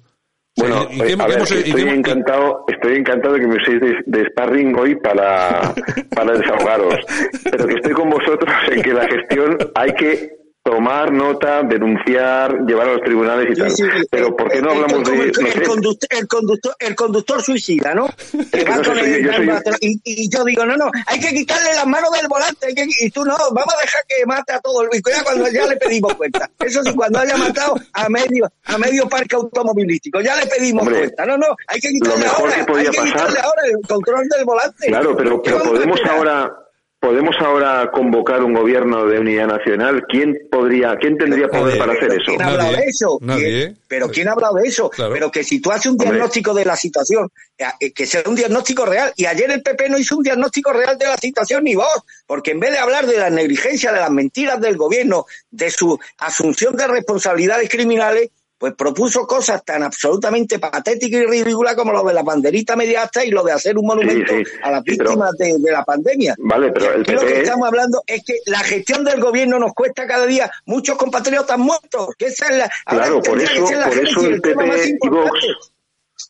[0.59, 3.57] Bueno, ¿y- y eh, qué- a ver, estoy qué- encantado, estoy encantado de que me
[3.57, 5.75] uséis de, de sparring hoy para,
[6.15, 6.95] para desahogaros,
[7.45, 10.36] pero que estoy con vosotros en que la gestión hay que
[10.67, 13.71] tomar nota, denunciar, llevar a los tribunales y Sí, tal.
[13.71, 16.95] sí, pero ¿por qué no hablamos el, de, el, no sé, conductor, el, conductor, el
[16.97, 18.09] conductor suicida, ¿no?
[18.53, 20.77] Que que va no sé, con soy- el- yo soy- y, y yo digo, no,
[20.77, 24.03] no, hay que quitarle las manos del volante, que- y tú no, vamos a dejar
[24.09, 26.51] que mate a todo el y ya cuando ya le pedimos cuenta.
[26.59, 30.99] Eso sí, cuando haya matado a medio, a medio parque automovilístico, ya le pedimos Hombre,
[30.99, 31.27] cuenta.
[31.27, 33.87] No, no, hay que quitarle mejor ahora, que podía hay que pasar- quitarle ahora el
[33.89, 34.87] control del volante.
[34.89, 36.53] Claro, pero, ¿Qué pero podemos ahora
[37.01, 40.05] podemos ahora convocar un gobierno de unidad nacional.
[40.09, 41.79] ¿Quién podría, quién tendría poder Nadie.
[41.79, 42.25] para hacer eso?
[42.27, 43.19] ¿Quién ha hablado de eso?
[43.21, 43.45] nadie.
[43.45, 43.79] ¿Quién?
[43.89, 44.91] Pero ¿quién ha hablado de eso?
[44.91, 45.13] Claro.
[45.13, 46.07] Pero que si tú haces un Hombre.
[46.09, 47.29] diagnóstico de la situación,
[47.81, 50.99] eh, que sea un diagnóstico real, y ayer el PP no hizo un diagnóstico real
[50.99, 54.11] de la situación ni vos, porque en vez de hablar de la negligencia, de las
[54.11, 61.21] mentiras del gobierno, de su asunción de responsabilidades criminales, pues propuso cosas tan absolutamente patéticas
[61.23, 64.43] y ridículas como lo de la banderita mediasta y lo de hacer un monumento sí.
[64.63, 66.35] a las Sí, pero- víctimas de, de la pandemia.
[66.39, 69.59] Vale, pero el Aquí lo que PP estamos hablando es que la gestión del gobierno
[69.59, 72.09] nos cuesta cada día muchos compatriotas muertos.
[72.19, 75.09] Que esa es la, Claro, por eso- por el PP y.
[75.09, 75.31] Vox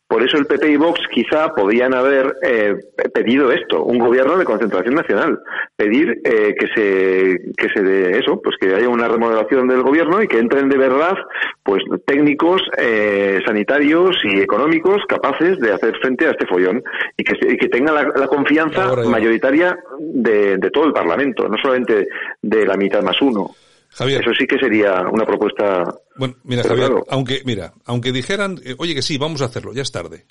[0.07, 2.75] Por eso el PP y Vox quizá podían haber eh,
[3.13, 5.39] pedido esto, un gobierno de concentración nacional,
[5.75, 10.21] pedir eh, que se que se de eso, pues que haya una remodelación del gobierno
[10.23, 11.13] y que entren de verdad,
[11.61, 16.81] pues técnicos, eh, sanitarios y económicos capaces de hacer frente a este follón
[17.17, 22.07] y que, y que tengan la, confianza mayoritaria de, de todo el Parlamento, no solamente
[22.41, 23.51] de la mitad más uno.
[23.89, 24.21] Javier.
[24.21, 25.83] Eso sí que sería una propuesta.
[26.15, 29.81] Bueno, mira, Javier, aunque, mira, aunque dijeran, eh, oye que sí, vamos a hacerlo, ya
[29.81, 30.25] es tarde.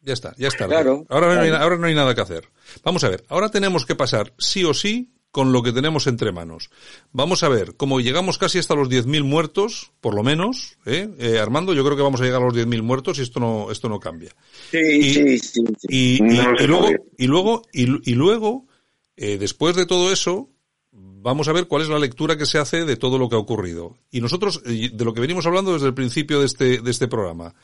[0.00, 0.76] Ya está, ya es tarde.
[1.08, 2.48] ahora, no hay, ahora no hay nada que hacer.
[2.84, 6.32] Vamos a ver, ahora tenemos que pasar sí o sí con lo que tenemos entre
[6.32, 6.70] manos.
[7.12, 11.10] Vamos a ver, como llegamos casi hasta los 10.000 muertos, por lo menos, ¿eh?
[11.18, 11.38] ¿eh?
[11.38, 13.90] Armando, yo creo que vamos a llegar a los 10.000 muertos y esto no, esto
[13.90, 14.30] no cambia.
[14.70, 16.18] Sí, y, sí, sí, Y,
[16.66, 16.88] luego,
[17.18, 18.66] y luego, y, luego,
[19.14, 20.48] eh, después de todo eso,
[20.96, 23.38] vamos a ver cuál es la lectura que se hace de todo lo que ha
[23.38, 23.96] ocurrido.
[24.10, 27.08] Y nosotros, eh, de lo que venimos hablando desde el principio de este, de este
[27.08, 27.54] programa,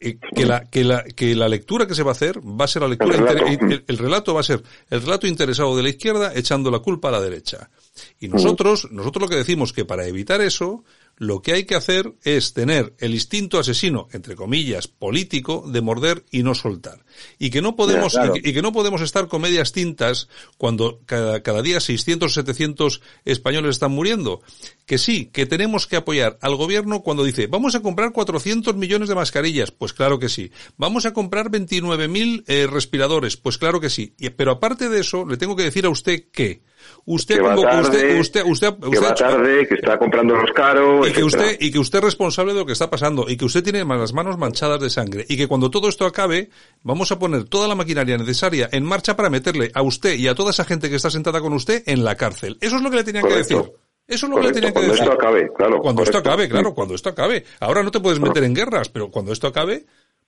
[0.00, 2.68] eh, que, la, que, la, que la lectura que se va a hacer va a
[2.68, 3.82] ser la lectura, el relato.
[3.86, 7.12] el relato va a ser el relato interesado de la izquierda echando la culpa a
[7.12, 7.70] la derecha.
[8.18, 10.84] Y nosotros, nosotros lo que decimos que para evitar eso,
[11.16, 16.24] lo que hay que hacer es tener el instinto asesino, entre comillas, político, de morder
[16.30, 17.04] y no soltar.
[17.38, 21.62] Y que no podemos, y, que, no podemos estar con medias tintas cuando cada, cada
[21.62, 24.42] día 600 o 700 españoles están muriendo.
[24.86, 29.08] Que sí, que tenemos que apoyar al gobierno cuando dice, vamos a comprar 400 millones
[29.08, 29.70] de mascarillas.
[29.70, 30.50] Pues claro que sí.
[30.76, 33.36] Vamos a comprar 29.000 eh, respiradores.
[33.36, 34.14] Pues claro que sí.
[34.36, 36.62] pero aparte de eso, le tengo que decir a usted que,
[37.06, 41.06] Usted, que va tarde, usted, usted, usted, que va tarde, que está comprando los caros,
[41.06, 43.44] y que usted y que usted es responsable de lo que está pasando y que
[43.44, 46.48] usted tiene las manos manchadas de sangre y que cuando todo esto acabe
[46.82, 50.34] vamos a poner toda la maquinaria necesaria en marcha para meterle a usted y a
[50.34, 52.56] toda esa gente que está sentada con usted en la cárcel.
[52.62, 53.58] Eso es lo que le tenían que decir.
[54.06, 54.98] Eso es lo que le tenían que decir.
[54.98, 55.80] Cuando esto acabe, claro.
[55.80, 57.44] Cuando esto acabe, claro, cuando esto acabe.
[57.60, 59.84] Ahora no te puedes meter en guerras, pero cuando esto acabe,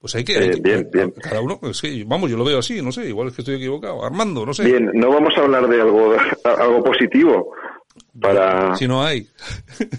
[0.06, 1.12] pues hay que, eh, bien, bien.
[1.20, 4.04] cada uno, sí, vamos, yo lo veo así, no sé, igual es que estoy equivocado.
[4.04, 4.62] Armando, no sé.
[4.62, 7.52] Bien, no vamos a hablar de algo, algo positivo
[8.20, 8.76] para.
[8.76, 9.26] Si no hay.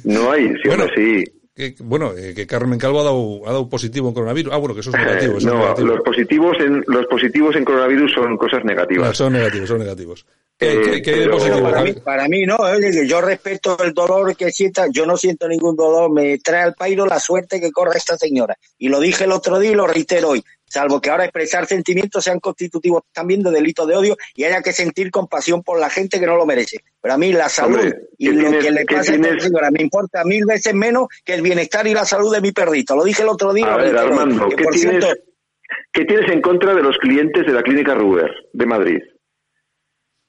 [0.06, 1.26] No hay, sí, bueno, sí.
[1.58, 4.54] Que, bueno, eh, que Carmen Calvo ha dado, ha dado positivo en coronavirus.
[4.54, 5.40] Ah, bueno, que eso es negativo.
[5.40, 5.88] no, negativo.
[5.88, 9.08] los positivos en, los positivos en coronavirus son cosas negativas.
[9.08, 10.24] No, son negativos, son negativos.
[10.56, 12.58] ¿Qué, qué, eh, positivo, para, mí, para mí no,
[13.08, 17.08] yo respeto el dolor que sienta, yo no siento ningún dolor, me trae al pairo
[17.08, 18.56] la suerte que corre esta señora.
[18.78, 22.24] Y lo dije el otro día y lo reitero hoy, salvo que ahora expresar sentimientos
[22.24, 26.20] sean constitutivos también de delito de odio y haya que sentir compasión por la gente
[26.20, 26.84] que no lo merece.
[27.02, 30.24] Pero a mí la salud y lo que le pasa a esta señora me importa
[30.24, 32.96] mil veces menos que el bienestar y la salud de mi perrito.
[32.96, 33.74] Lo dije el otro día.
[33.74, 35.06] A ver, Armando, ¿qué, tienes,
[35.92, 39.00] ¿qué tienes en contra de los clientes de la clínica Ruber de Madrid?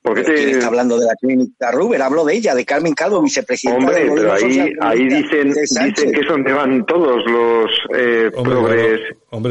[0.09, 0.51] Porque te...
[0.53, 2.01] está hablando de la clínica Ruber?
[2.03, 6.29] Hablo de ella, de Carmen Calvo, vicepresidenta Hombre, pero ahí, ahí dicen, dicen que es
[6.29, 9.01] donde van todos los eh, progres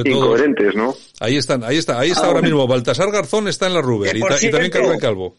[0.05, 0.95] incoherentes, ¿no?
[1.19, 2.67] Ahí están, ahí está, ahí está ah, ahora mismo.
[2.67, 5.35] Baltasar Garzón está en la Ruber y, y, también Carmen Calvo.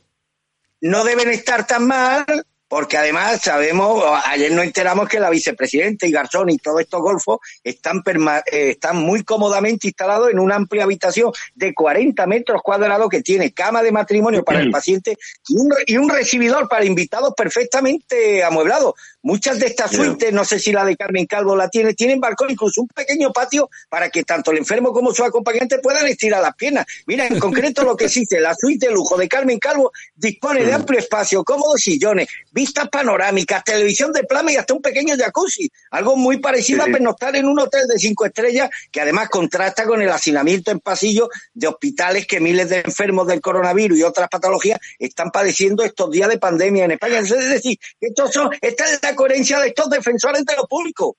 [0.80, 2.24] No deben estar tan mal
[2.68, 7.38] porque además sabemos, ayer nos enteramos que la vicepresidenta y Garzón y todos estos golfos
[7.64, 13.22] están, eh, están muy cómodamente instalados en una amplia habitación de 40 metros cuadrados que
[13.22, 15.16] tiene cama de matrimonio para el paciente
[15.48, 18.94] y un, y un recibidor para invitados perfectamente amueblado.
[19.22, 22.50] Muchas de estas suites, no sé si la de Carmen Calvo la tiene, tienen balcón,
[22.50, 26.54] incluso un pequeño patio para que tanto el enfermo como su acompañante puedan estirar las
[26.54, 26.86] piernas.
[27.06, 30.72] Mira, en concreto lo que existe, la suite de lujo de Carmen Calvo dispone de
[30.72, 32.28] amplio espacio, cómodos sillones,
[32.58, 35.70] vistas panorámicas, televisión de plasma y hasta un pequeño jacuzzi.
[35.92, 40.02] Algo muy parecido a pernoctar en un hotel de cinco estrellas que además contrasta con
[40.02, 44.80] el hacinamiento en pasillo de hospitales que miles de enfermos del coronavirus y otras patologías
[44.98, 47.20] están padeciendo estos días de pandemia en España.
[47.20, 51.16] Es decir, estos son, esta es la coherencia de estos defensores de lo público.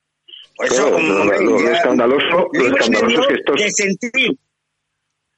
[0.58, 4.49] Por eso, lo, escandaloso, lo escandaloso es que estos...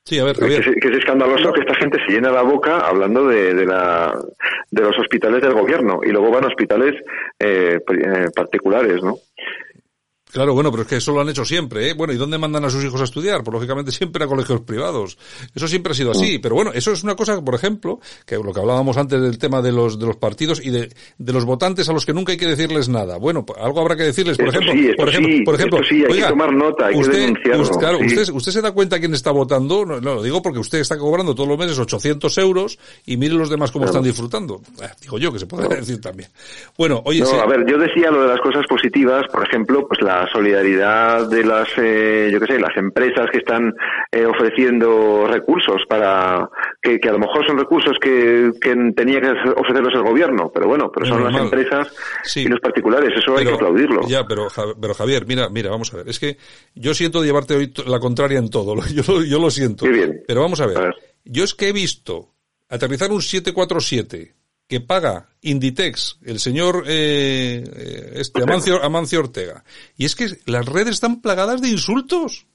[0.03, 3.53] Sí, a ver, Que, es, escandaloso que esta gente se llena la boca hablando de,
[3.53, 4.19] de, la,
[4.71, 6.95] de los hospitales del gobierno y luego van a hospitales
[7.39, 9.17] eh, eh particulares, ¿no?
[10.31, 11.93] Claro, bueno, pero es que eso lo han hecho siempre, ¿eh?
[11.93, 13.43] Bueno, ¿y dónde mandan a sus hijos a estudiar?
[13.43, 15.17] Pues lógicamente siempre a colegios privados.
[15.53, 16.37] Eso siempre ha sido así.
[16.37, 16.41] Mm.
[16.41, 19.61] Pero bueno, eso es una cosa, por ejemplo, que lo que hablábamos antes del tema
[19.61, 22.37] de los, de los partidos y de, de los votantes a los que nunca hay
[22.37, 23.17] que decirles nada.
[23.17, 26.27] Bueno, pues algo habrá que decirles, por ejemplo, por ejemplo, por ejemplo, sí, hay que
[26.27, 29.99] tomar nota, hay usted, que claro, usted, usted se da cuenta quién está votando, no,
[29.99, 33.71] lo digo porque usted está cobrando todos los meses 800 euros y mire los demás
[33.71, 34.61] cómo están disfrutando.
[34.81, 36.29] Eh, digo yo que se puede decir también.
[36.77, 40.01] Bueno, oye, no, a ver, yo decía lo de las cosas positivas, por ejemplo, pues
[40.01, 43.73] la la solidaridad de las, eh, yo qué sé, las empresas que están
[44.11, 46.47] eh, ofreciendo recursos para
[46.81, 50.67] que, que, a lo mejor son recursos que, que tenía que ofrecerlos el gobierno, pero
[50.67, 51.91] bueno, pero son las empresas
[52.35, 54.07] y los particulares, eso hay que aplaudirlo.
[54.07, 54.47] Ya, pero,
[54.79, 56.37] pero Javier, mira, mira, vamos a ver, es que
[56.75, 59.85] yo siento llevarte hoy la contraria en todo, yo, yo lo siento.
[59.87, 60.21] bien.
[60.27, 60.95] Pero vamos a ver,
[61.25, 62.29] yo es que he visto
[62.69, 64.35] aterrizar un 747
[64.71, 69.65] que paga Inditex, el señor eh, eh este Amancio, Amancio Ortega.
[69.97, 72.47] Y es que las redes están plagadas de insultos.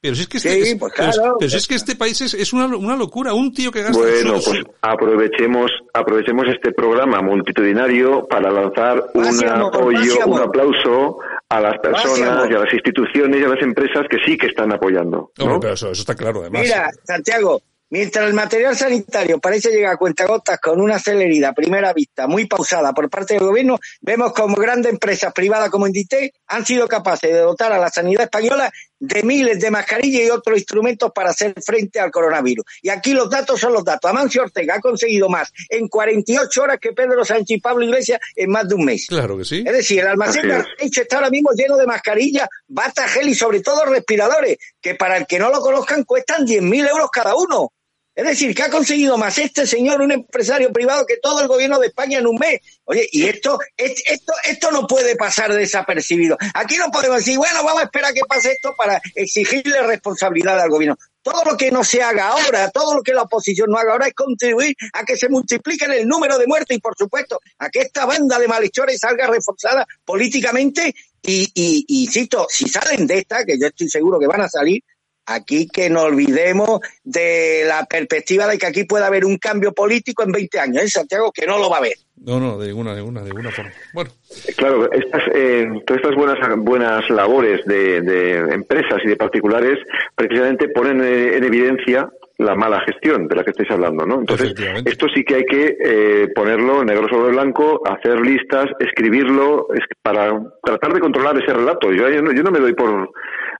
[0.00, 2.94] Pero si es que este, pues pero, es que este país es, es una, una,
[2.94, 3.34] locura.
[3.34, 3.98] Un tío que gasta.
[3.98, 11.18] Bueno, pues aprovechemos, aprovechemos este programa multitudinario para lanzar un apoyo, un aplauso
[11.48, 14.72] a las personas y a las instituciones y a las empresas que sí que están
[14.72, 15.32] apoyando.
[15.38, 15.58] ¿no?
[15.58, 16.62] pero eso, eso está claro, además.
[16.62, 17.60] Mira, Santiago,
[17.92, 22.46] Mientras el material sanitario parece llegar a cuentagotas con una celeridad a primera vista muy
[22.46, 27.30] pausada por parte del gobierno, vemos como grandes empresas privadas como Inditex han sido capaces
[27.30, 31.52] de dotar a la sanidad española de miles de mascarillas y otros instrumentos para hacer
[31.62, 32.64] frente al coronavirus.
[32.80, 34.10] Y aquí los datos son los datos.
[34.10, 38.48] Amancio Ortega ha conseguido más en 48 horas que Pedro Sánchez y Pablo Iglesias en
[38.48, 39.04] más de un mes.
[39.06, 39.64] Claro que sí.
[39.66, 43.34] Es decir, el almacén de hecho está ahora mismo lleno de mascarillas, bata, gel y
[43.34, 47.70] sobre todo respiradores, que para el que no lo conozcan cuestan 10.000 euros cada uno.
[48.14, 51.78] Es decir, que ha conseguido más este señor, un empresario privado, que todo el gobierno
[51.78, 52.60] de España en un mes.
[52.84, 56.36] Oye, y esto, esto, esto no puede pasar desapercibido.
[56.52, 60.68] Aquí no podemos decir, bueno, vamos a esperar que pase esto para exigirle responsabilidad al
[60.68, 60.96] gobierno.
[61.22, 64.08] Todo lo que no se haga ahora, todo lo que la oposición no haga ahora
[64.08, 67.80] es contribuir a que se multiplique el número de muertes y, por supuesto, a que
[67.80, 73.58] esta banda de malhechores salga reforzada políticamente y, y, y, si salen de esta, que
[73.58, 74.82] yo estoy seguro que van a salir,
[75.26, 80.24] Aquí que no olvidemos de la perspectiva de que aquí pueda haber un cambio político
[80.24, 80.76] en 20 años.
[80.78, 81.94] En ¿eh, Santiago que no lo va a haber.
[82.16, 83.72] No, no, de ninguna, de ninguna, de ninguna forma.
[83.94, 84.10] Bueno.
[84.56, 89.78] Claro, estas, eh, todas estas buenas, buenas labores de, de, empresas y de particulares
[90.14, 92.08] precisamente ponen en evidencia
[92.38, 94.20] la mala gestión de la que estáis hablando, ¿no?
[94.20, 94.54] Entonces,
[94.84, 100.40] esto sí que hay que eh, ponerlo negro sobre blanco, hacer listas, escribirlo, es para
[100.62, 101.92] tratar de controlar ese relato.
[101.92, 103.10] Yo, yo, no, yo no me doy por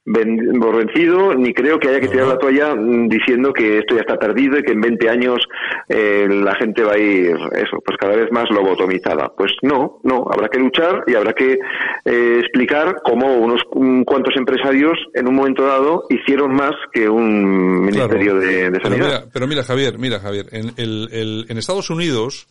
[0.05, 4.19] vencido, ni creo que haya que tirar la toalla mm, diciendo que esto ya está
[4.19, 5.47] perdido y que en 20 años
[5.89, 9.33] eh, la gente va a ir, eso, pues cada vez más lobotomizada.
[9.37, 11.59] Pues no, no, habrá que luchar y habrá que
[12.05, 13.63] eh, explicar cómo unos
[14.05, 18.83] cuantos empresarios en un momento dado hicieron más que un ministerio de, Sanidad.
[18.83, 22.47] Pero mira, pero mira, Javier, mira, Javier, en, el, el, en Estados Unidos,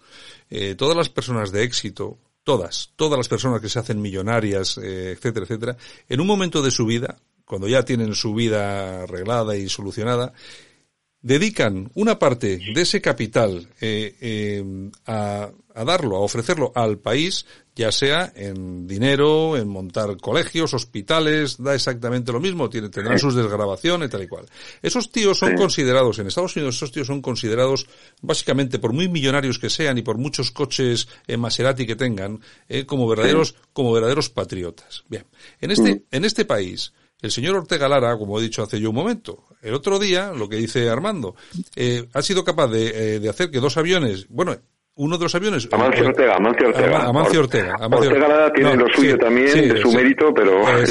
[0.49, 5.12] eh, todas las personas de éxito, todas, todas las personas que se hacen millonarias, eh,
[5.12, 5.78] etcétera, etcétera,
[6.09, 10.34] en un momento de su vida, cuando ya tienen su vida arreglada y solucionada,
[11.22, 17.45] dedican una parte de ese capital eh, eh, a, a, darlo, a ofrecerlo al país,
[17.76, 23.36] ya sea en dinero, en montar colegios, hospitales, da exactamente lo mismo, tiene, tendrán sus
[23.36, 24.45] desgrabaciones, tal y cual.
[24.82, 27.88] Esos tíos son considerados, en Estados Unidos esos tíos son considerados,
[28.22, 32.86] básicamente por muy millonarios que sean y por muchos coches en Maserati que tengan, eh,
[32.86, 35.03] como verdaderos, como verdaderos patriotas.
[35.07, 35.26] Bien.
[35.59, 36.03] En este, mm.
[36.11, 39.74] en este país, el señor Ortega Lara, como he dicho hace yo un momento, el
[39.74, 41.36] otro día, lo que dice Armando,
[41.76, 44.57] eh, ha sido capaz de, eh, de hacer que dos aviones, bueno,
[44.95, 45.69] uno de los aviones.
[45.71, 47.05] Amancio Ortega, Amancio Ortega.
[47.05, 47.75] Amancio Ortega.
[47.79, 50.67] Amancio Ortega tiene lo suyo también, de su mérito, pero.
[50.67, 50.85] Eh,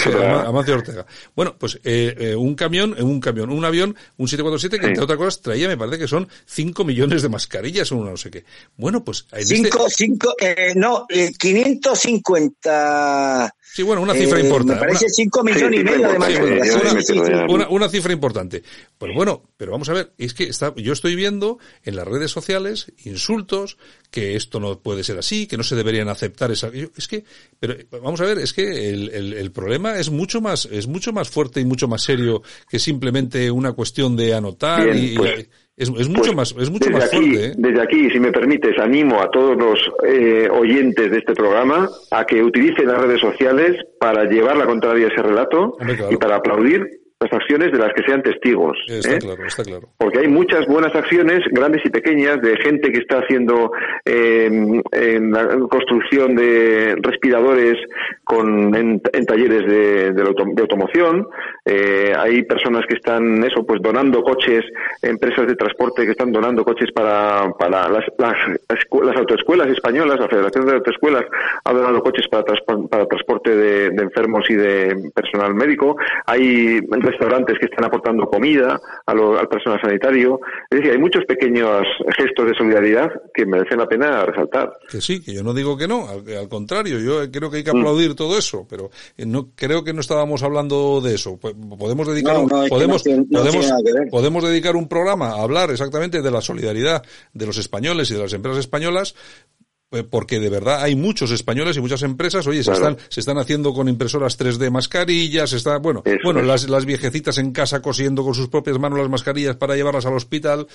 [0.46, 1.04] Amancio Ortega.
[1.34, 5.18] Bueno, pues eh, eh, un camión, un camión, un avión, un 747 que entre otras
[5.18, 8.44] cosas traía, me parece que son 5 millones de mascarillas o no sé qué.
[8.76, 9.26] Bueno, pues.
[9.32, 10.74] 5, 5, este...
[10.76, 11.06] no,
[11.38, 14.74] 550 Sí, bueno, una cifra eh, importante.
[14.74, 18.64] Me parece 5 millones y medio de una, una, cifra importante.
[18.98, 22.32] Pero bueno, pero vamos a ver, es que está, yo estoy viendo en las redes
[22.32, 23.78] sociales insultos,
[24.10, 27.24] que esto no puede ser así, que no se deberían aceptar esa, es que,
[27.58, 31.12] pero vamos a ver, es que el, el, el problema es mucho más, es mucho
[31.12, 35.88] más fuerte y mucho más serio que simplemente una cuestión de anotar y, pues, es,
[35.88, 37.46] es, mucho pues, más, es mucho más aquí, fuerte.
[37.46, 37.54] ¿eh?
[37.56, 42.26] Desde aquí, si me permites, animo a todos los eh, oyentes de este programa a
[42.26, 46.12] que utilicen las redes sociales para llevar la contraria a ese relato Hombre, claro.
[46.12, 48.78] y para aplaudir las acciones de las que sean testigos.
[48.88, 49.18] Está ¿eh?
[49.18, 49.88] claro, está claro.
[49.98, 53.72] Porque hay muchas buenas acciones, grandes y pequeñas, de gente que está haciendo
[54.06, 54.46] eh,
[54.92, 57.76] en la construcción de respiradores
[58.24, 61.28] con, en, en talleres de, de, auto, de automoción.
[61.66, 64.64] Eh, hay personas que están, eso, pues donando coches,
[65.02, 68.36] empresas de transporte que están donando coches para, para las, las,
[68.68, 71.24] las autoescuelas españolas, la Federación de Autoescuelas
[71.64, 72.44] ha donado coches para,
[72.88, 75.98] para transporte de, de enfermos y de personal médico.
[76.24, 80.40] Hay restaurantes que están aportando comida al personal sanitario.
[80.70, 81.86] Es decir, hay muchos pequeños
[82.16, 84.72] gestos de solidaridad que merecen la pena resaltar.
[84.88, 87.70] Que sí, que yo no digo que no, al, contrario, yo creo que hay que
[87.70, 91.38] aplaudir todo eso, pero no creo que no estábamos hablando de eso.
[91.38, 92.36] Podemos dedicar
[92.68, 93.72] podemos podemos
[94.10, 97.02] podemos dedicar un programa a hablar exactamente de la solidaridad
[97.32, 99.59] de los españoles y de las empresas españolas, pues,
[100.08, 103.72] porque de verdad hay muchos españoles y muchas empresas, oye, se están se están haciendo
[103.72, 108.48] con impresoras 3D mascarillas, está bueno, bueno, las, las viejecitas en casa cosiendo con sus
[108.48, 110.66] propias manos las mascarillas para llevarlas al hospital.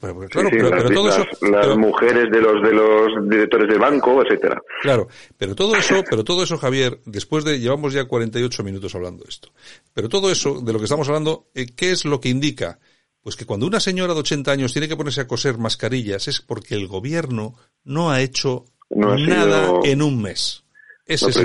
[0.00, 4.60] Pero, claro, pero, todo eso las mujeres de los de los directores de banco, etcétera.
[4.80, 5.06] Claro,
[5.36, 9.30] pero todo eso, pero todo eso Javier, después de llevamos ya 48 minutos hablando de
[9.30, 9.50] esto.
[9.92, 12.78] Pero todo eso de lo que estamos hablando, eh, ¿qué es lo que indica?
[13.22, 16.40] Pues que cuando una señora de 80 años tiene que ponerse a coser mascarillas es
[16.40, 17.54] porque el gobierno
[17.84, 20.61] no ha hecho nada en un mes.
[21.04, 21.36] Ese es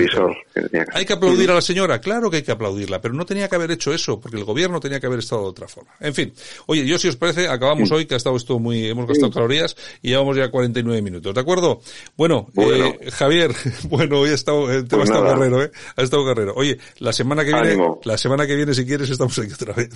[0.93, 3.55] Hay que aplaudir a la señora, claro que hay que aplaudirla, pero no tenía que
[3.55, 5.91] haber hecho eso, porque el gobierno tenía que haber estado de otra forma.
[5.99, 6.31] En fin,
[6.67, 9.75] oye, yo si os parece, acabamos hoy, que ha estado esto muy, hemos gastado calorías
[10.03, 11.81] y llevamos ya 49 minutos, ¿de acuerdo?
[12.15, 13.51] Bueno, Eh, Javier,
[13.89, 15.71] bueno, hoy ha estado, el tema pues ha estado guerrero, ¿eh?
[15.95, 16.53] Ha estado guerrero.
[16.55, 19.89] Oye, la semana que viene, la semana que viene, si quieres, estamos aquí otra vez.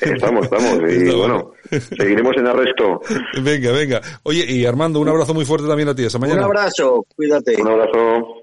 [0.00, 3.00] Estamos, estamos, y bueno, seguiremos en arresto.
[3.42, 4.00] Venga, venga.
[4.24, 6.40] Oye, y Armando, un abrazo muy fuerte también a ti, hasta mañana.
[6.40, 7.62] Un abrazo, cuídate.
[7.62, 8.42] Un abrazo.